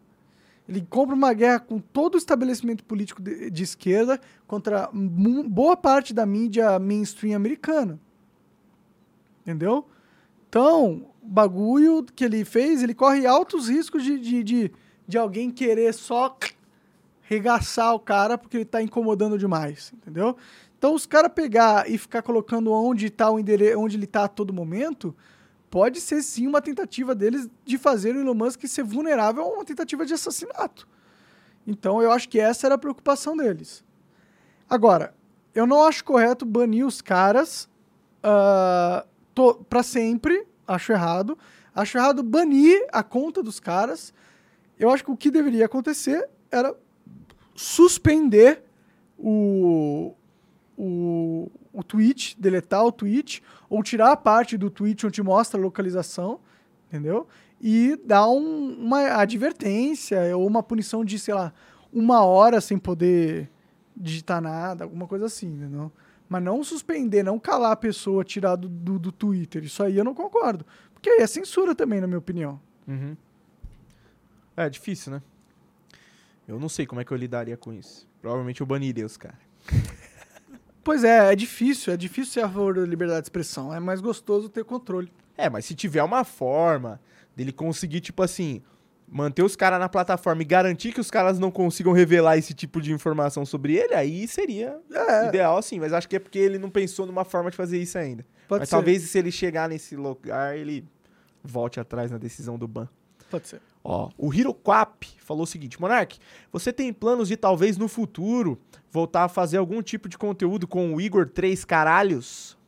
[0.69, 6.12] ele compra uma guerra com todo o estabelecimento político de, de esquerda contra boa parte
[6.12, 8.01] da mídia mainstream americana.
[9.43, 9.87] Entendeu?
[10.49, 14.73] Então, o bagulho que ele fez, ele corre altos riscos de, de, de,
[15.07, 16.37] de alguém querer só
[17.23, 20.37] regaçar o cara porque ele está incomodando demais, entendeu?
[20.79, 24.29] Então, os caras pegar e ficar colocando onde tá o endereço, onde ele está a
[24.29, 25.14] todo momento,
[25.77, 29.62] pode ser sim uma tentativa deles de fazer o Elon Musk ser vulnerável a uma
[29.62, 30.89] tentativa de assassinato.
[31.66, 33.85] Então eu acho que essa era a preocupação deles.
[34.70, 35.12] Agora,
[35.55, 37.68] eu não acho correto banir os caras
[38.24, 39.07] uh, ah,
[39.68, 41.37] para sempre, acho errado.
[41.74, 44.14] Acho errado banir a conta dos caras.
[44.79, 46.74] Eu acho que o que deveria acontecer era
[47.55, 48.62] suspender
[49.18, 50.14] o,
[50.74, 55.62] o, o tweet, deletar o tweet, ou tirar a parte do tweet onde mostra a
[55.62, 56.41] localização,
[56.89, 57.29] entendeu?
[57.61, 61.53] E dar um, uma advertência ou uma punição de, sei lá,
[61.93, 63.51] uma hora sem poder
[63.95, 65.93] digitar nada, alguma coisa assim, entendeu?
[66.27, 69.62] Mas não suspender, não calar a pessoa, tirar do, do, do Twitter.
[69.62, 70.64] Isso aí eu não concordo.
[70.95, 72.59] Porque aí é censura também, na minha opinião.
[72.89, 73.16] Uhum.
[74.57, 75.22] É difícil, né?
[76.49, 78.09] Eu não sei como é que eu lidaria com isso.
[78.22, 79.39] Provavelmente eu baniria os caras.
[80.87, 83.74] Pois é, é difícil, é difícil ser a favor da liberdade de expressão.
[83.74, 85.12] É mais gostoso ter controle.
[85.37, 87.01] É, mas se tiver uma forma
[87.34, 88.62] dele conseguir, tipo assim,
[89.09, 92.80] manter os caras na plataforma e garantir que os caras não consigam revelar esse tipo
[92.80, 95.26] de informação sobre ele, aí seria É.
[95.26, 95.80] ideal, sim.
[95.80, 98.24] Mas acho que é porque ele não pensou numa forma de fazer isso ainda.
[98.47, 98.76] Pode mas ser.
[98.76, 100.84] talvez se ele chegar nesse lugar, ele
[101.43, 102.89] volte atrás na decisão do ban.
[103.28, 103.61] Pode ser.
[103.89, 106.18] Ó, o Hiroquap falou o seguinte: Monark,
[106.51, 108.59] você tem planos de talvez no futuro
[108.91, 112.59] voltar a fazer algum tipo de conteúdo com o Igor Três Caralhos?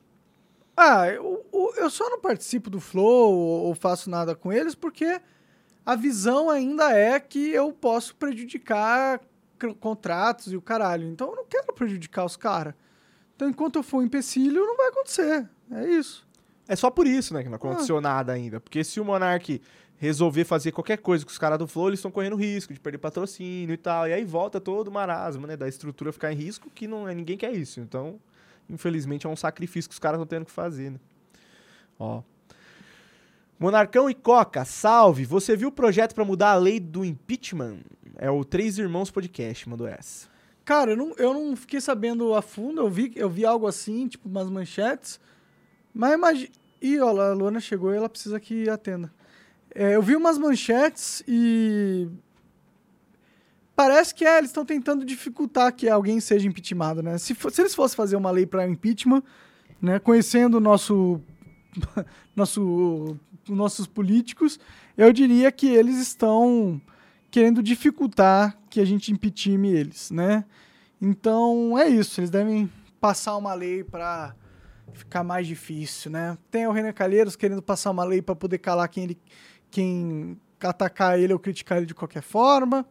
[0.77, 1.45] Ah, eu,
[1.77, 5.21] eu- só não participo do Flow ou, faço nada com eles porque
[5.85, 9.21] a visão ainda é que eu posso prejudicar
[9.81, 11.09] contratos e o caralho.
[11.09, 12.75] Então eu não quero prejudicar os caras.
[13.35, 15.49] Então enquanto eu for um empecilho, não vai acontecer.
[15.73, 16.25] É isso.
[16.69, 18.61] É só por isso, né, que não aconteceu nada ainda.
[18.61, 19.61] Porque se o Monark
[19.99, 22.99] resolver fazer qualquer coisa com os caras do Flow, eles estão correndo risco de perder
[22.99, 24.09] patrocínio e tal.
[24.09, 27.37] E aí volta todo o marasmo, né, da estrutura ficar em risco, que não, ninguém
[27.37, 27.81] quer isso.
[27.81, 28.19] Então,
[28.71, 31.01] infelizmente, é um sacrifício que os caras estão tendo que fazer, né.
[31.99, 32.23] Ó.
[33.59, 35.25] Monarcão e Coca, salve!
[35.25, 37.79] Você viu o projeto pra mudar a lei do impeachment?
[38.17, 40.29] É o Três Irmãos Podcast, mandou essa.
[40.65, 44.07] Cara, eu não, eu não fiquei sabendo a fundo, eu vi, eu vi algo assim,
[44.07, 45.19] tipo umas manchetes,
[45.93, 46.51] mas imagina...
[46.81, 49.13] Ih, olha a Luana chegou e ela precisa que atenda.
[49.75, 52.09] É, eu vi umas manchetes e...
[53.75, 57.16] Parece que é, eles estão tentando dificultar que alguém seja impeachmentado, né?
[57.16, 59.23] Se, se eles fossem fazer uma lei para impeachment,
[59.81, 61.21] né, conhecendo o nosso,
[62.35, 63.16] nosso,
[63.49, 64.59] os nossos políticos,
[64.97, 66.81] eu diria que eles estão
[67.31, 70.45] querendo dificultar que a gente impeachme eles, né?
[71.01, 72.69] Então é isso, eles devem
[73.01, 74.35] passar uma lei para
[74.93, 76.37] ficar mais difícil, né?
[76.51, 79.19] Tem o Renan Calheiros querendo passar uma lei para poder calar quem ele
[79.71, 82.87] quem atacar ele ou criticar ele de qualquer forma.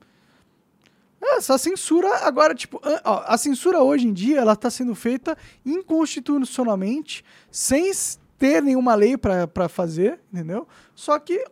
[1.21, 5.36] É, Essa censura agora, tipo, a- a censura hoje em dia ela está sendo feita
[5.65, 7.91] inconstitucionalmente, sem
[8.38, 10.67] ter nenhuma lei para fazer, entendeu?
[10.95, 11.43] Só que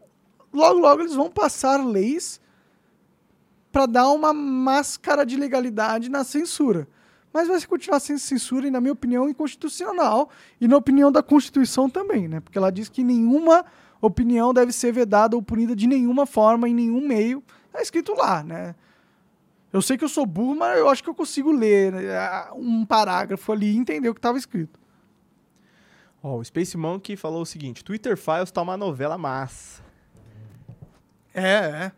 [0.54, 2.40] logo logo eles vão passar leis
[3.72, 6.88] para dar uma máscara de legalidade na censura.
[7.34, 10.30] Mas vai continuar sendo censura e, na minha opinião, inconstitucional
[10.62, 12.40] e na opinião da Constituição também, né?
[12.40, 13.66] Porque ela diz que nenhuma
[14.02, 17.44] opinião deve ser vedada ou punida de nenhuma forma, em nenhum meio.
[17.72, 18.76] Tá escrito lá, né?
[19.72, 22.86] Eu sei que eu sou burro, mas eu acho que eu consigo ler né, um
[22.86, 24.80] parágrafo ali e entender o que estava escrito.
[26.24, 29.84] Ó, o Space Monkey falou o seguinte: Twitter Files tá uma novela massa.
[31.34, 31.92] É,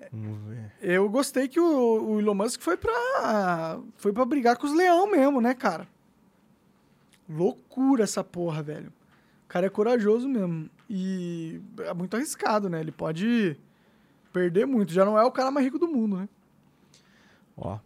[0.00, 0.08] é.
[0.12, 0.72] Vamos ver.
[0.80, 5.10] Eu gostei que o, o Elon Musk foi pra, foi pra brigar com os leão
[5.10, 5.88] mesmo, né, cara?
[7.28, 8.92] Loucura essa porra, velho.
[9.44, 10.70] O cara é corajoso mesmo.
[10.88, 12.80] E é muito arriscado, né?
[12.80, 13.56] Ele pode
[14.32, 14.92] perder muito.
[14.92, 16.28] Já não é o cara mais rico do mundo, né?
[17.56, 17.78] Ó.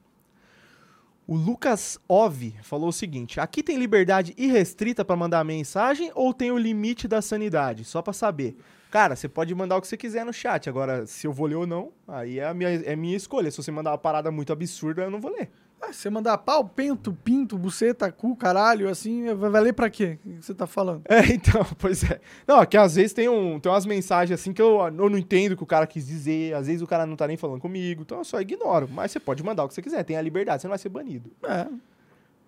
[1.27, 6.53] O Lucas Ove falou o seguinte: aqui tem liberdade irrestrita pra mandar mensagem ou tem
[6.53, 7.85] o limite da sanidade?
[7.85, 8.57] Só pra saber.
[8.91, 10.69] Cara, você pode mandar o que você quiser no chat.
[10.69, 13.51] Agora, se eu vou ler ou não, aí é a minha, é a minha escolha.
[13.51, 15.51] Se você mandar uma parada muito absurda, eu não vou ler.
[15.85, 20.17] Ah, você mandar pau, pento, pinto, buceta, cu, caralho, assim, vai vai ler pra quê?
[20.25, 21.03] O que você tá falando?
[21.09, 22.21] É, então, pois é.
[22.47, 25.19] Não, é que às vezes tem, um, tem umas mensagens assim que eu, eu não
[25.19, 26.55] entendo o que o cara quis dizer.
[26.55, 28.03] Às vezes o cara não tá nem falando comigo.
[28.03, 28.89] Então eu só ignoro.
[28.89, 30.05] Mas você pode mandar o que você quiser.
[30.05, 31.33] Tem a liberdade, você não vai ser banido.
[31.43, 31.67] É,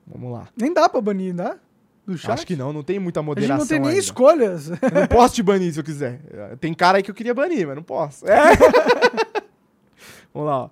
[0.07, 0.47] Vamos lá.
[0.57, 1.59] nem dá pra banir, né?
[2.07, 2.30] Do chat.
[2.35, 3.57] Acho que não, não tem muita A gente moderação.
[3.59, 4.01] não tem nem ainda.
[4.01, 4.68] escolhas.
[4.68, 6.20] Eu não posso te banir se eu quiser.
[6.61, 8.24] Tem cara aí que eu queria banir, mas não posso.
[8.28, 8.55] É.
[10.32, 10.68] Vamos lá, ó.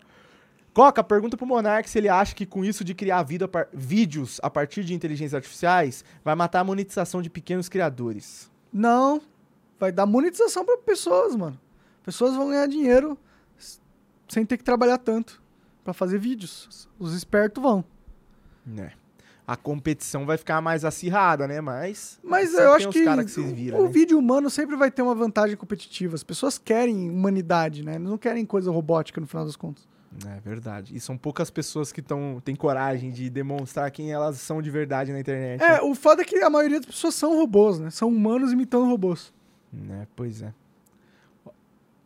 [0.74, 4.48] Coca, pergunta pro Monark se ele acha que com isso de criar par- vídeos a
[4.48, 8.50] partir de inteligências artificiais vai matar a monetização de pequenos criadores.
[8.72, 9.20] Não.
[9.78, 11.60] Vai dar monetização para pessoas, mano.
[12.02, 13.18] Pessoas vão ganhar dinheiro
[14.28, 15.42] sem ter que trabalhar tanto
[15.84, 16.88] para fazer vídeos.
[16.98, 17.84] Os espertos vão.
[18.64, 18.92] Né.
[19.46, 21.60] A competição vai ficar mais acirrada, né?
[21.60, 22.18] Mas.
[22.22, 23.90] Mas eu acho que que vira, o né?
[23.90, 26.14] vídeo humano sempre vai ter uma vantagem competitiva.
[26.14, 27.96] As pessoas querem humanidade, né?
[27.96, 29.86] Eles não querem coisa robótica no final das contas.
[30.26, 30.94] É verdade.
[30.94, 35.12] E são poucas pessoas que tão, têm coragem de demonstrar quem elas são de verdade
[35.12, 35.62] na internet.
[35.62, 37.90] É, o foda é que a maioria das pessoas são robôs, né?
[37.90, 39.32] São humanos imitando robôs.
[39.72, 40.52] Né, pois é.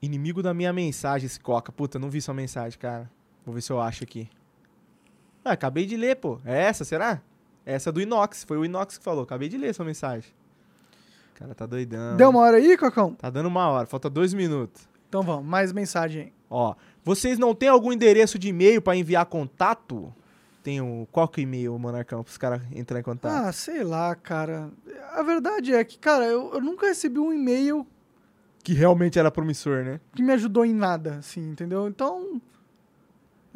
[0.00, 1.72] Inimigo da minha mensagem, esse Coca.
[1.72, 3.10] Puta, não vi sua mensagem, cara.
[3.44, 4.28] Vou ver se eu acho aqui.
[5.44, 6.38] Ah, acabei de ler, pô.
[6.44, 7.20] É essa, será?
[7.64, 8.44] Essa é do Inox.
[8.44, 9.24] Foi o Inox que falou.
[9.24, 10.30] Acabei de ler sua mensagem.
[11.34, 12.16] O cara tá doidão.
[12.16, 12.36] Deu né?
[12.36, 13.14] uma hora aí, Cocão?
[13.14, 13.86] Tá dando uma hora.
[13.86, 14.88] Falta dois minutos.
[15.08, 16.32] Então vamos, mais mensagem.
[16.48, 16.74] Ó,
[17.06, 20.12] vocês não têm algum endereço de e-mail pra enviar contato?
[20.60, 21.06] Tem o...
[21.12, 23.46] Qual que é o e-mail, Monarcão, pros caras entrar em contato?
[23.46, 24.72] Ah, sei lá, cara.
[25.12, 27.86] A verdade é que, cara, eu, eu nunca recebi um e-mail
[28.64, 30.00] Que realmente era promissor, né?
[30.16, 31.86] que me ajudou em nada, assim, entendeu?
[31.86, 32.42] Então,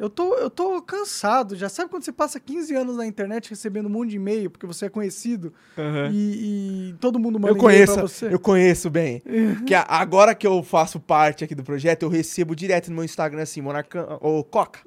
[0.01, 1.55] Eu tô, eu tô cansado.
[1.55, 4.65] Já sabe quando você passa 15 anos na internet recebendo um monte de e-mail porque
[4.65, 5.53] você é conhecido
[6.11, 8.33] e, e todo mundo manda Eu conheço, pra você?
[8.33, 9.21] eu conheço bem.
[9.67, 13.03] que a- agora que eu faço parte aqui do projeto, eu recebo direto no meu
[13.05, 14.79] Instagram assim, Monarcão, ô Coca,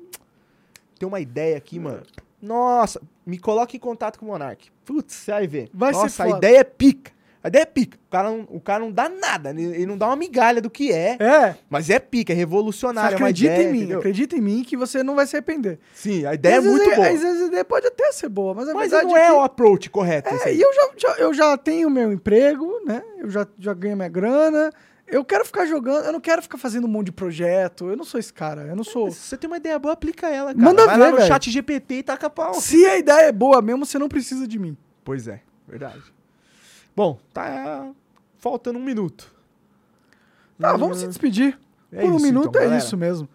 [0.99, 2.03] tem uma ideia aqui, mano.
[2.43, 4.69] Nossa, me coloca em contato com o Monark.
[4.85, 5.71] Putz, você vai ver.
[5.73, 7.13] Vai Nossa, a ideia é pica.
[7.45, 7.99] A ideia é pica.
[8.07, 10.91] O cara, não, o cara não dá nada, ele não dá uma migalha do que
[10.91, 11.55] é, É.
[11.69, 13.99] mas é pica, é Você revolucionário, é uma acredita ideia, em mim, entendeu?
[13.99, 15.79] acredita em mim que você não vai se arrepender.
[15.93, 17.07] Sim, a ideia é muito boa.
[17.07, 19.33] Às vezes a ideia pode até ser boa, mas a Mas verdade não é que...
[19.33, 20.31] o approach correto.
[20.31, 20.57] É, aí.
[20.57, 23.03] e eu já, já- eu já tenho meu emprego, né?
[23.19, 24.71] Eu já, já ganho minha grana.
[25.07, 27.91] Eu quero ficar jogando, eu não quero ficar fazendo um monte de projeto.
[27.91, 29.11] Eu não sou esse cara, eu não sou.
[29.11, 30.65] Se você tem uma ideia boa, aplica ela, cara.
[30.65, 31.29] Manda Vai ver, lá no velho.
[31.29, 32.55] chat GPT e taca pau.
[32.55, 34.75] Se a ideia é boa mesmo, você não precisa de mim.
[35.05, 36.01] Pois é, verdade.
[36.97, 37.91] Bom, tá
[38.39, 39.33] faltando um minuto.
[40.59, 41.59] Tá, vamos se despedir.
[41.91, 42.83] É Por um isso, minuto então, é galera.
[42.85, 43.29] isso mesmo.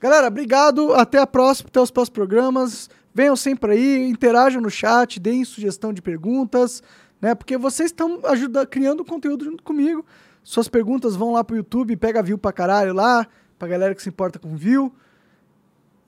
[0.00, 0.92] Galera, obrigado.
[0.94, 2.90] Até a próxima, até os próximos programas.
[3.14, 6.82] Venham sempre aí, interajam no chat, deem sugestão de perguntas,
[7.20, 7.34] né?
[7.34, 10.04] Porque vocês estão ajudando, criando conteúdo junto comigo.
[10.42, 13.26] Suas perguntas vão lá pro YouTube, pega view pra caralho lá,
[13.58, 14.92] pra galera que se importa com view.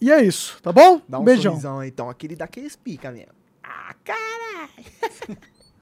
[0.01, 1.01] E é isso, tá bom?
[1.09, 1.53] Dá um Beijão.
[1.53, 2.11] sorrisão então.
[2.11, 3.33] Aquele daqueles pica mesmo.
[3.63, 5.39] Ah, caralho.